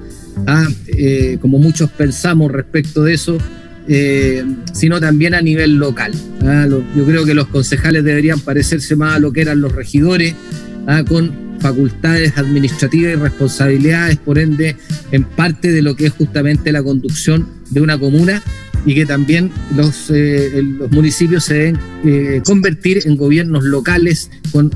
ah, 0.47 0.69
eh, 0.87 1.39
como 1.41 1.59
muchos 1.59 1.91
pensamos 1.91 2.51
respecto 2.51 3.03
de 3.03 3.15
eso, 3.15 3.39
eh, 3.93 4.45
sino 4.73 5.01
también 5.01 5.35
a 5.35 5.43
nivel 5.43 5.75
local. 5.75 6.13
¿ah? 6.45 6.69
yo 6.69 7.05
creo 7.05 7.25
que 7.25 7.35
los 7.35 7.49
concejales 7.49 8.05
deberían 8.05 8.39
parecerse 8.39 8.95
más 8.95 9.17
a 9.17 9.19
lo 9.19 9.33
que 9.33 9.41
eran 9.41 9.61
los 9.61 9.73
regidores, 9.73 10.37
¿ah? 10.87 11.03
con 11.09 11.59
facultades 11.59 12.39
administrativas 12.39 13.15
y 13.15 13.17
responsabilidades, 13.17 14.17
por 14.19 14.39
ende, 14.39 14.77
en 15.11 15.25
parte 15.25 15.73
de 15.73 15.83
lo 15.83 15.97
que 15.97 16.07
es 16.07 16.13
justamente 16.13 16.71
la 16.71 16.85
conducción 16.85 17.49
de 17.71 17.81
una 17.81 17.99
comuna 17.99 18.41
y 18.87 18.95
que 18.95 19.05
también 19.07 19.51
los, 19.75 20.09
eh, 20.11 20.63
los 20.63 20.91
municipios 20.93 21.45
se 21.45 21.55
deben 21.55 21.79
eh, 22.05 22.43
convertir 22.45 23.03
en 23.07 23.17
gobiernos 23.17 23.65
locales 23.65 24.31
con, 24.53 24.73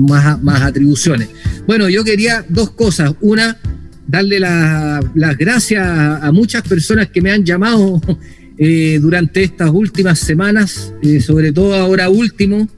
más, 0.00 0.42
más 0.42 0.60
atribuciones. 0.60 1.30
Bueno, 1.66 1.88
yo 1.88 2.04
quería 2.04 2.44
dos 2.48 2.70
cosas. 2.72 3.14
Una, 3.22 3.56
darle 4.06 4.40
las 4.40 5.36
gracias 5.38 5.86
a, 5.86 6.30
muchas 6.32 6.62
personas 6.62 7.08
que 7.08 7.20
me 7.20 7.30
han 7.30 7.44
llamado 7.44 8.00
eh, 8.58 8.98
durante 9.00 9.42
estas 9.42 9.70
últimas 9.70 10.18
semanas, 10.18 10.92
eh, 11.02 11.20
sobre 11.20 11.52
todo 11.52 11.74
ahora 11.74 12.08
último. 12.08 12.68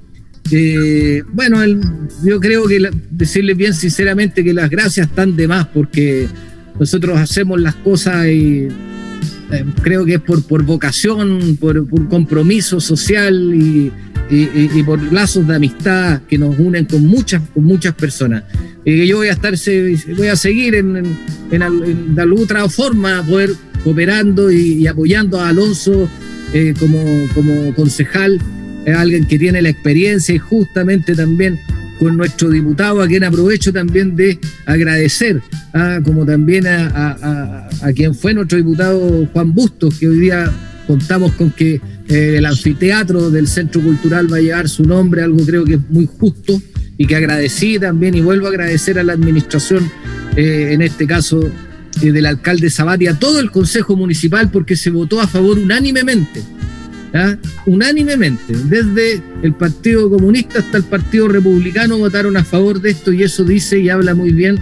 Eh, 0.51 1.23
bueno, 1.33 1.59
yo 2.25 2.39
creo 2.41 2.69
que 2.69 2.89
decirles 3.11 3.57
bien 3.57 3.75
sinceramente 3.75 4.45
que 4.45 4.55
las 4.55 4.71
gracias 4.71 5.09
están 5.09 5.35
de 5.35 5.49
más 5.49 5.67
porque 5.67 6.29
nosotros 6.79 7.19
hacemos 7.19 7.61
las 7.61 7.75
cosas 7.77 8.29
y 8.29 8.69
creo 9.83 10.05
que 10.05 10.15
es 10.15 10.21
por, 10.21 10.45
por 10.45 10.63
vocación, 10.63 11.57
por, 11.59 11.89
por 11.89 12.09
compromiso 12.09 12.81
social 12.81 13.55
y, 13.55 13.91
y, 14.29 14.83
por 14.83 15.01
lazos 15.13 15.47
de 15.47 15.57
amistad 15.57 16.23
que 16.29 16.39
nos 16.39 16.59
unen 16.59 16.85
con 16.85 17.07
muchas, 17.07 17.43
con 17.55 17.65
muchas 17.65 17.95
personas. 17.95 18.45
y 18.85 19.07
yo 19.07 19.19
voy 19.19 19.29
a 19.29 19.33
estar, 19.33 19.55
voy 20.17 20.29
a 20.29 20.37
seguir 20.37 20.75
en, 20.75 21.17
de 21.51 22.23
alguna 22.23 22.43
otra 22.43 22.69
forma, 22.69 23.25
poder 23.25 23.51
cooperando 23.85 24.51
y, 24.51 24.87
apoyando 24.87 25.41
a 25.41 25.51
Alonso 25.51 26.09
eh, 26.53 26.75
como, 26.79 26.99
como 27.35 27.75
concejal 27.75 28.41
es 28.87 28.97
alguien 28.97 29.27
que 29.27 29.39
tiene 29.39 29.61
la 29.61 29.69
experiencia 29.69 30.35
y 30.35 30.39
justamente 30.39 31.15
también 31.15 31.59
con 31.99 32.17
nuestro 32.17 32.51
diputado, 32.51 33.03
a 33.03 33.09
quien 33.09 33.25
aprovecho 33.25 33.73
también 33.73 34.15
de 34.17 34.39
agradecer, 34.65 35.43
¿ah? 35.73 35.99
como 36.05 36.25
también 36.25 36.67
a, 36.67 37.69
quien 37.95 38.15
fue 38.15 38.33
nuestro 38.33 38.59
diputado 38.59 39.27
Juan 39.33 39.55
Bustos, 39.55 39.99
que 39.99 40.09
hoy 40.09 40.21
día 40.21 40.51
contamos 40.87 41.33
con 41.33 41.51
que 41.51 41.75
eh, 41.75 41.81
el 42.09 42.47
anfiteatro 42.47 43.31
del 43.31 43.49
Centro 43.49 43.81
Cultural 43.81 44.33
va 44.33 44.37
a 44.37 44.41
llevar 44.41 44.69
su 44.69 44.85
nombre, 44.85 45.23
algo 45.23 45.45
creo 45.45 45.65
que 45.65 45.75
es 45.75 45.91
muy 45.91 46.07
justo 46.07 46.61
y 46.99 47.07
que 47.07 47.17
agradecí 47.17 47.79
también 47.79 48.15
y 48.15 48.21
vuelvo 48.21 48.47
a 48.47 48.51
agradecer 48.51 48.99
a 48.99 49.03
la 49.03 49.13
administración, 49.13 49.91
eh, 50.37 50.71
en 50.73 50.83
este 50.83 51.07
caso 51.07 51.41
eh, 52.03 52.13
del 52.13 52.27
alcalde 52.27 52.71
Sabati, 52.71 53.07
a 53.07 53.19
todo 53.19 53.41
el 53.41 53.51
Consejo 53.51 53.97
Municipal 53.97 54.51
porque 54.51 54.77
se 54.77 54.91
votó 54.91 55.21
a 55.21 55.27
favor 55.27 55.59
unánimemente 55.59 56.43
¿ah? 57.15 57.37
unánimemente, 57.67 58.55
desde 58.69 59.23
el 59.43 59.55
Partido 59.55 60.09
Comunista 60.11 60.61
hasta 60.61 60.79
el 60.79 60.85
Partido 60.85 61.29
Republicano 61.29 61.99
votaron 61.99 62.37
a 62.37 62.45
favor 62.45 62.81
de 62.81 62.91
esto 62.91 63.13
y 63.13 63.23
eso 63.23 63.45
dice 63.45 63.79
y 63.79 63.89
habla 63.89 64.15
muy 64.15 64.33
bien 64.33 64.59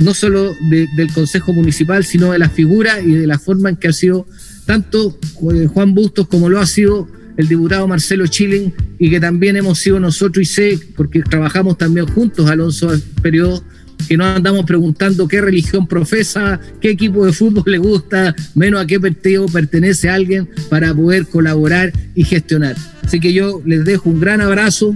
no 0.00 0.12
solo 0.12 0.52
del 0.60 1.12
Consejo 1.12 1.52
Municipal, 1.52 2.04
sino 2.04 2.32
de 2.32 2.38
la 2.38 2.48
figura 2.48 3.00
y 3.00 3.12
de 3.12 3.26
la 3.26 3.38
forma 3.38 3.70
en 3.70 3.76
que 3.76 3.88
ha 3.88 3.92
sido 3.92 4.26
tanto 4.66 5.18
eh, 5.52 5.66
Juan 5.66 5.94
Bustos 5.94 6.26
como 6.28 6.48
lo 6.48 6.60
ha 6.60 6.66
sido 6.66 7.08
el 7.36 7.48
diputado 7.48 7.88
Marcelo 7.88 8.26
Chilen 8.26 8.72
y 8.98 9.10
que 9.10 9.20
también 9.20 9.56
hemos 9.56 9.78
sido 9.78 9.98
nosotros 9.98 10.42
y 10.42 10.46
sé, 10.46 10.78
porque 10.96 11.22
trabajamos 11.22 11.76
también 11.78 12.06
juntos, 12.06 12.48
Alonso, 12.48 12.90
al 12.90 13.00
periodo 13.00 13.62
que 14.08 14.16
no 14.16 14.24
andamos 14.24 14.64
preguntando 14.64 15.26
qué 15.26 15.40
religión 15.40 15.86
profesa, 15.86 16.60
qué 16.80 16.90
equipo 16.90 17.24
de 17.24 17.32
fútbol 17.32 17.64
le 17.66 17.78
gusta, 17.78 18.34
menos 18.54 18.82
a 18.82 18.86
qué 18.86 19.00
partido 19.00 19.46
pertenece 19.46 20.08
alguien 20.08 20.48
para 20.68 20.94
poder 20.94 21.26
colaborar 21.26 21.92
y 22.14 22.24
gestionar. 22.24 22.76
Así 23.02 23.20
que 23.20 23.32
yo 23.32 23.62
les 23.64 23.84
dejo 23.84 24.10
un 24.10 24.20
gran 24.20 24.40
abrazo. 24.40 24.92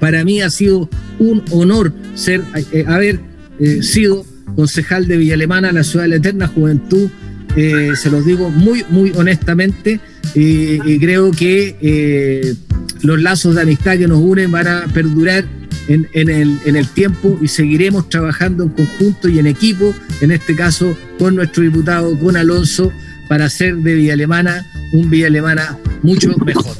Para 0.00 0.24
mí 0.24 0.42
ha 0.42 0.50
sido 0.50 0.88
un 1.18 1.42
honor 1.50 1.92
ser, 2.14 2.42
eh, 2.72 2.84
haber 2.86 3.20
eh, 3.58 3.82
sido 3.82 4.24
concejal 4.54 5.06
de 5.08 5.16
Villa 5.16 5.34
Alemana, 5.34 5.72
la 5.72 5.84
ciudad 5.84 6.04
de 6.04 6.10
la 6.10 6.16
eterna 6.16 6.46
juventud. 6.46 7.08
Eh, 7.56 7.92
se 7.96 8.10
los 8.10 8.24
digo 8.24 8.50
muy, 8.50 8.84
muy 8.90 9.12
honestamente. 9.16 10.00
y 10.34 10.98
creo 10.98 11.30
que 11.30 12.56
los 13.02 13.20
lazos 13.20 13.54
de 13.54 13.62
amistad 13.62 13.96
que 13.96 14.08
nos 14.08 14.18
unen 14.18 14.50
van 14.50 14.66
a 14.66 14.84
perdurar 14.92 15.44
en, 15.88 16.08
el, 16.14 16.58
en 16.64 16.76
el 16.76 16.88
tiempo 16.88 17.38
y 17.40 17.48
seguiremos 17.48 18.08
trabajando 18.08 18.64
en 18.64 18.70
conjunto 18.70 19.28
y 19.28 19.38
en 19.38 19.46
equipo, 19.46 19.94
en 20.20 20.32
este 20.32 20.54
caso 20.56 20.96
con 21.18 21.36
nuestro 21.36 21.62
diputado, 21.62 22.18
con 22.18 22.36
Alonso, 22.36 22.92
para 23.28 23.46
hacer 23.46 23.76
de 23.76 23.94
Villa 23.94 24.14
Alemana 24.14 24.66
un 24.92 25.10
Villa 25.10 25.28
Alemana 25.28 25.78
mucho 26.02 26.36
mejor. 26.44 26.76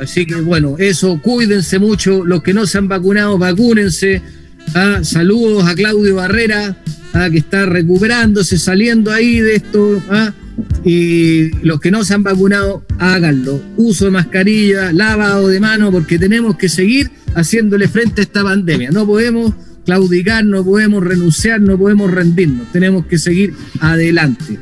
Así 0.00 0.26
que 0.26 0.36
bueno, 0.36 0.76
eso, 0.78 1.20
cuídense 1.20 1.78
mucho, 1.78 2.24
los 2.24 2.42
que 2.42 2.54
no 2.54 2.66
se 2.66 2.78
han 2.78 2.88
vacunado, 2.88 3.36
vacúnense. 3.38 4.22
Ah, 4.74 5.00
saludos 5.02 5.66
a 5.66 5.74
Claudio 5.74 6.16
Barrera, 6.16 6.76
ah, 7.14 7.28
que 7.30 7.38
está 7.38 7.66
recuperándose, 7.66 8.58
saliendo 8.58 9.12
ahí 9.12 9.40
de 9.40 9.56
esto. 9.56 10.02
Ah, 10.10 10.32
y 10.84 11.50
los 11.64 11.80
que 11.80 11.90
no 11.90 12.04
se 12.04 12.14
han 12.14 12.22
vacunado, 12.22 12.84
háganlo. 12.98 13.62
Uso 13.76 14.06
de 14.06 14.10
mascarilla, 14.10 14.92
lavado 14.92 15.48
de 15.48 15.60
mano, 15.60 15.90
porque 15.90 16.18
tenemos 16.18 16.56
que 16.56 16.68
seguir 16.68 17.10
haciéndole 17.34 17.88
frente 17.88 18.20
a 18.20 18.24
esta 18.24 18.42
pandemia. 18.42 18.90
No 18.90 19.06
podemos 19.06 19.54
claudicar, 19.84 20.44
no 20.44 20.64
podemos 20.64 21.02
renunciar, 21.02 21.60
no 21.60 21.78
podemos 21.78 22.10
rendirnos. 22.10 22.70
Tenemos 22.72 23.06
que 23.06 23.18
seguir 23.18 23.54
adelante. 23.80 24.58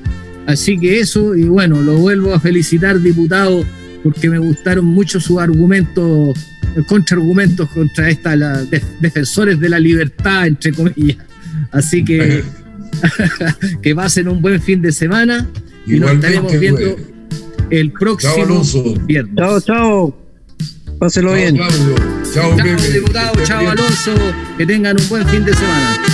Así 0.47 0.79
que 0.79 1.01
eso, 1.01 1.35
y 1.35 1.45
bueno, 1.45 1.83
lo 1.83 1.99
vuelvo 1.99 2.33
a 2.33 2.41
felicitar, 2.41 3.01
diputado, 3.01 3.65
porque 4.05 4.31
me 4.31 4.39
gustaron 4.39 4.85
mucho 4.85 5.21
sus 5.21 5.39
argumentos, 5.39 6.39
contraargumentos 6.87 7.69
contra 7.71 8.09
esta, 8.09 8.37
la, 8.37 8.65
defensores 9.01 9.59
de 9.59 9.69
la 9.69 9.81
libertad, 9.81 10.47
entre 10.47 10.73
comillas. 10.73 11.19
Así 11.73 12.05
que 12.05 12.43
que 13.83 13.95
pasen 13.95 14.29
un 14.29 14.41
buen 14.41 14.61
fin 14.61 14.83
de 14.83 14.93
semana 14.93 15.49
y 15.87 15.99
nos 15.99 16.13
estaremos 16.13 16.59
viendo 16.59 16.97
el 17.71 17.93
próximo 17.93 18.63
viernes. 19.07 19.35
Chao, 19.37 19.61
chao. 19.61 20.17
Páselo 20.99 21.35
bien. 21.35 21.59
Chao, 22.33 22.57
diputado. 22.93 23.45
Chao, 23.45 23.69
Alonso. 23.69 24.15
Que 24.57 24.67
tengan 24.67 24.99
un 24.99 25.09
buen 25.09 25.27
fin 25.29 25.45
de 25.45 25.55
semana. 25.55 26.01